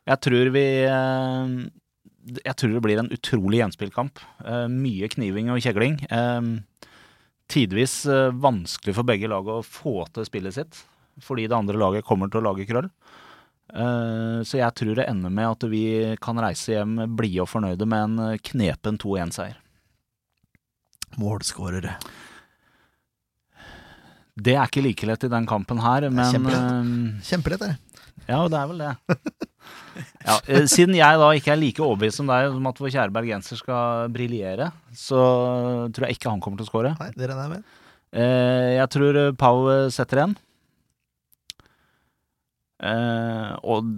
[0.07, 1.51] Jeg tror vi eh,
[2.47, 4.23] Jeg tror det blir en utrolig gjenspillkamp.
[4.47, 5.99] Eh, mye kniving og kjegling.
[7.51, 7.99] Tidvis
[8.47, 10.83] vanskelig for begge lag å få til spillet sitt,
[11.25, 12.93] fordi det andre laget kommer til å lage krøll.
[14.45, 15.87] Så jeg tror det ender med at vi
[16.21, 19.57] kan reise hjem blide og fornøyde med en knepen 2-1-seier.
[21.17, 21.97] Målskårere.
[24.39, 26.67] Det er ikke like lett i den kampen her, men kjempelett.
[26.71, 28.03] eh, Kjempelett, er det.
[28.29, 28.93] Ja, det er vel det.
[30.29, 33.15] Ja, eh, siden jeg da ikke er like overbevist som deg om at vår kjære
[33.17, 35.19] bergenser skal briljere, så
[35.91, 36.93] tror jeg ikke han kommer til å skåre.
[37.01, 37.65] Nei, det regner jeg med.
[38.13, 40.37] Eh, jeg tror Pau setter en.
[42.79, 43.89] Eh, og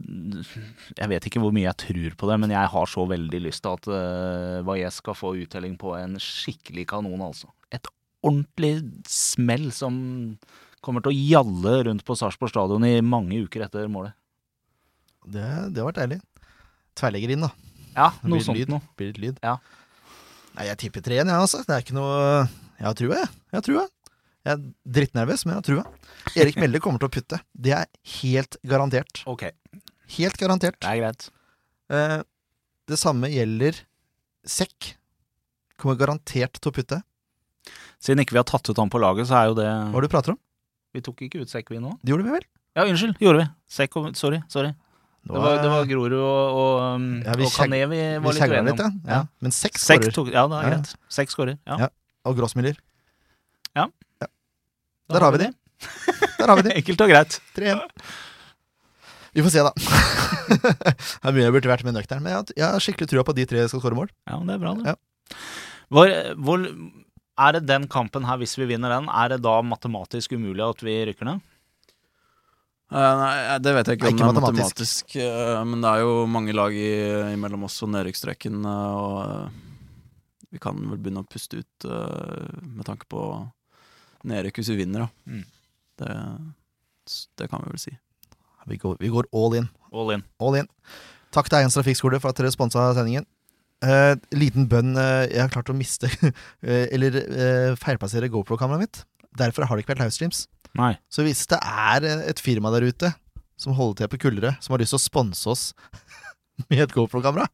[0.97, 3.65] jeg vet ikke hvor mye jeg tror på det, men jeg har så veldig lyst
[3.67, 7.51] til at uh, Valles skal få uttelling på en skikkelig kanon, altså.
[7.77, 7.91] Et
[8.25, 8.79] ordentlig
[9.09, 10.01] smell som
[10.81, 14.17] kommer til å gjalle rundt på Sarpsborg stadion i mange uker etter målet.
[15.29, 16.21] Det, det har vært deilig.
[16.97, 17.53] Tverrlegger inn, da.
[17.93, 18.73] Ja, noe sånt lyd.
[18.73, 18.81] noe.
[18.97, 19.45] Blir litt lyd.
[19.45, 19.59] Ja.
[20.57, 21.61] Nei, jeg tipper 3-1, jeg, altså.
[21.67, 22.15] Det er ikke noe
[22.81, 23.33] Jeg har trua, jeg.
[23.51, 23.85] Jeg har trua.
[24.47, 24.61] Jeg er
[24.97, 25.83] drittnervøs, men jeg har trua.
[26.41, 27.41] Erik Melde kommer til å putte.
[27.53, 27.87] Det er
[28.23, 29.23] helt garantert.
[29.29, 29.51] Ok,
[30.17, 30.79] Helt garantert.
[30.81, 31.29] det er greit.
[31.93, 32.23] Eh,
[32.91, 33.77] det samme gjelder
[34.49, 34.95] Sekk.
[35.79, 37.03] Kommer garantert til å putte.
[38.01, 40.01] Siden ikke vi har tatt ut han på laget, så er jo det Hva er
[40.01, 40.39] det du prater om?
[40.97, 41.93] Vi tok ikke ut Sekk, vi nå?
[42.03, 42.47] Det gjorde vi vel?
[42.79, 43.19] Ja, unnskyld.
[43.21, 43.49] Gjorde vi.
[43.69, 44.41] Sekk og Sorry.
[44.49, 44.73] sorry.
[45.21, 48.41] Det var, det var Grorud og, og, um, Ja, vi og Kané vi var litt
[48.41, 48.69] uenige om.
[48.71, 48.91] litt, ja.
[49.13, 49.19] ja.
[49.45, 50.09] Men Sekk skårer.
[50.33, 50.71] Ja, det er Ja, ja.
[50.79, 50.95] greit.
[51.13, 51.59] Sekk skårer.
[51.69, 51.77] Ja.
[51.85, 51.89] Ja.
[52.25, 52.81] Og Grossmiller.
[55.11, 55.51] Da Der har vi de.
[56.39, 56.75] Der har vi de.
[56.79, 57.41] Enkelt og greit.
[57.57, 57.81] 3-1.
[59.35, 59.73] Vi får se, da.
[60.63, 63.39] det er mye jeg burde vært med nøktern, men jeg har, skikkelig trua på at
[63.41, 64.11] de tre skal skåre mål.
[64.27, 64.95] Ja, men det er bra, det.
[64.95, 65.39] Ja.
[65.91, 66.67] Hvor, hvor
[67.41, 70.83] Er det den kampen her, hvis vi vinner den, er det da matematisk umulig at
[70.85, 71.47] vi rykker ned?
[72.91, 74.59] Eh, nei, det vet jeg ikke om det er matematisk.
[74.59, 76.91] matematisk, eh, men det er jo mange lag i,
[77.33, 82.51] imellom oss og nedrykksstreken, eh, og eh, vi kan vel begynne å puste ut eh,
[82.67, 83.23] med tanke på
[84.29, 85.09] nedrykk hvis vi vinner, da.
[85.31, 85.45] Mm.
[86.01, 86.15] Det,
[87.41, 87.93] det kan vi vel si.
[88.71, 89.69] Vi går, vi går all in.
[89.93, 90.23] All in.
[90.43, 90.69] All in.
[91.35, 93.27] Takk til Eiens Trafikkskole for at dere sponsa sendingen.
[93.81, 94.93] Eh, liten bønn.
[95.01, 99.01] eh, jeg har klart å miste eh, Eller eh, feilplassere GoPro-kameraet mitt.
[99.41, 100.45] Derfor har det ikke vært livestreams.
[100.77, 100.93] Nei.
[101.11, 103.13] Så hvis det er eh, et firma der ute
[103.61, 105.65] som holder til på Kullerød, som har lyst til å sponse oss
[106.69, 107.49] med et GoPro-kamera,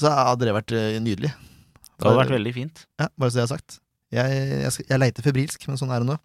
[0.00, 1.30] så hadde det vært eh, nydelig.
[1.92, 2.86] Det hadde vært veldig fint.
[2.98, 3.78] Ja, bare så det er sagt.
[4.12, 6.16] Jeg, jeg, jeg leiter febrilsk, men sånn er det nå.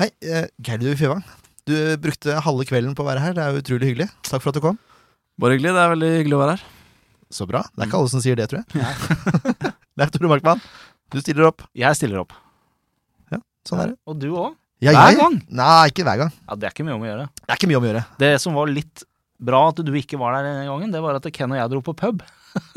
[0.00, 1.22] Hei, eh, Geir Ludvig Føvang.
[1.66, 3.36] Du brukte halve kvelden på å være her.
[3.36, 4.08] Det er utrolig hyggelig.
[4.26, 4.76] Takk for at du kom.
[5.40, 5.72] Bare hyggelig.
[5.76, 6.66] Det er veldig hyggelig å være her.
[7.36, 7.62] Så bra.
[7.74, 9.72] Det er ikke alle som sier det, tror jeg.
[9.98, 10.60] Leif Tore Markmann,
[11.14, 11.64] du stiller opp.
[11.78, 12.36] Jeg stiller opp.
[13.34, 13.98] Ja, Sånn er det.
[14.06, 14.54] Og du òg.
[14.84, 15.36] Ja, Hver jeg- gang?
[15.58, 16.32] Nei, ikke hver gang.
[16.46, 17.26] Ja, det er ikke mye om å gjøre.
[17.40, 18.04] Det er ikke mye om å gjøre.
[18.22, 19.06] Det som var litt
[19.46, 21.80] bra at du ikke var der denne gangen, det var at Ken og jeg dro
[21.86, 22.22] på pub.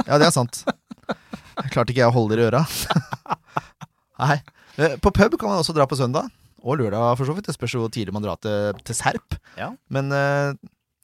[0.08, 0.64] Ja, det er sant.
[0.66, 2.64] Jeg klarte ikke jeg å holde dere i øra.
[4.20, 4.40] Nei.
[4.78, 6.30] Eh, På pub kan man også dra på søndag.
[6.60, 7.48] Og lørdag, for så vidt.
[7.48, 9.38] Det spørs hvor tidlig man drar til, til Serp.
[9.58, 9.70] Ja.
[9.90, 10.58] Men eh,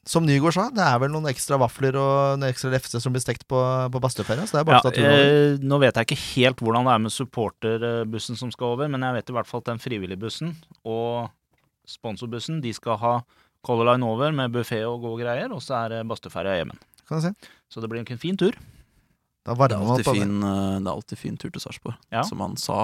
[0.06, 3.24] som Nygaard sa, det er vel noen ekstra vafler og noen ekstra lefse som blir
[3.24, 3.58] stekt på,
[3.90, 4.44] på Bastøferja.
[4.46, 7.14] Så det er bare Ja, eh, nå vet jeg ikke helt hvordan det er med
[7.16, 10.52] supporterbussen som skal over, men jeg vet i hvert fall at den frivilligbussen
[10.84, 11.32] og
[11.88, 13.16] sponsorbussen de skal ha
[13.66, 16.76] Color Line over med buffé og gode greier, og så er det Bastøferja hjemme.
[17.08, 17.32] Kan se.
[17.72, 18.54] Så det blir en fin tur.
[19.46, 21.96] Da Det er man alltid på fin, eh, det er alltid fin tur til Sarpsborg.
[22.12, 22.22] Ja.
[22.26, 22.78] Som han sa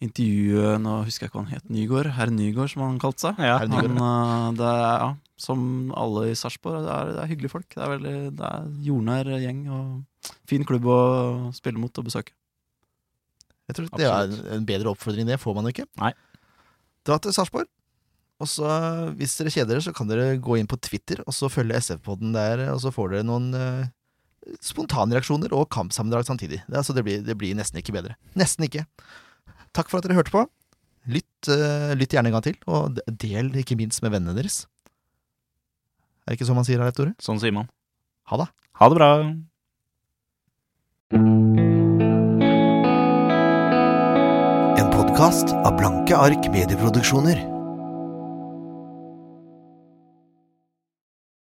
[0.00, 1.68] I intervjuet Nå husker jeg ikke hva han het.
[1.72, 2.10] Nygård?
[2.16, 3.38] Herr Nygård, som han kalte seg.
[3.40, 5.10] Ja, Herr Han, eh, det er, ja,
[5.40, 7.68] som alle i Sarpsborg, det, er- det er hyggelige folk.
[7.72, 10.98] Det er, veldig, det er jordnær gjeng og fin klubb å
[11.56, 12.32] spille mot og besøke.
[13.68, 15.88] Jeg tror det er en- bedre oppfordring, det får man jo ikke.
[16.00, 16.12] Nei.
[17.04, 17.66] Dra til Sarpsborg.
[18.38, 18.68] Og så,
[19.16, 22.34] hvis dere kjeder dere, så kan dere gå inn på Twitter og så følge SF-podden
[22.36, 23.48] der, og så får dere noen
[24.64, 26.62] spontanreaksjoner og kampsammendrag samtidig.
[26.66, 28.16] Det, altså, det, blir, det blir nesten ikke bedre.
[28.38, 28.86] Nesten ikke.
[29.76, 30.46] Takk for at dere hørte på.
[31.06, 34.64] Lytt, uh, lytt gjerne en gang til, og del ikke minst med vennene deres.
[36.26, 37.14] Er det ikke sånn man sier, Leif Tore?
[37.22, 37.68] Sånn sier man.
[38.32, 38.48] Ha det.
[38.80, 39.10] Ha det bra.
[44.76, 47.55] En podkast av Blanke ark medieproduksjoner.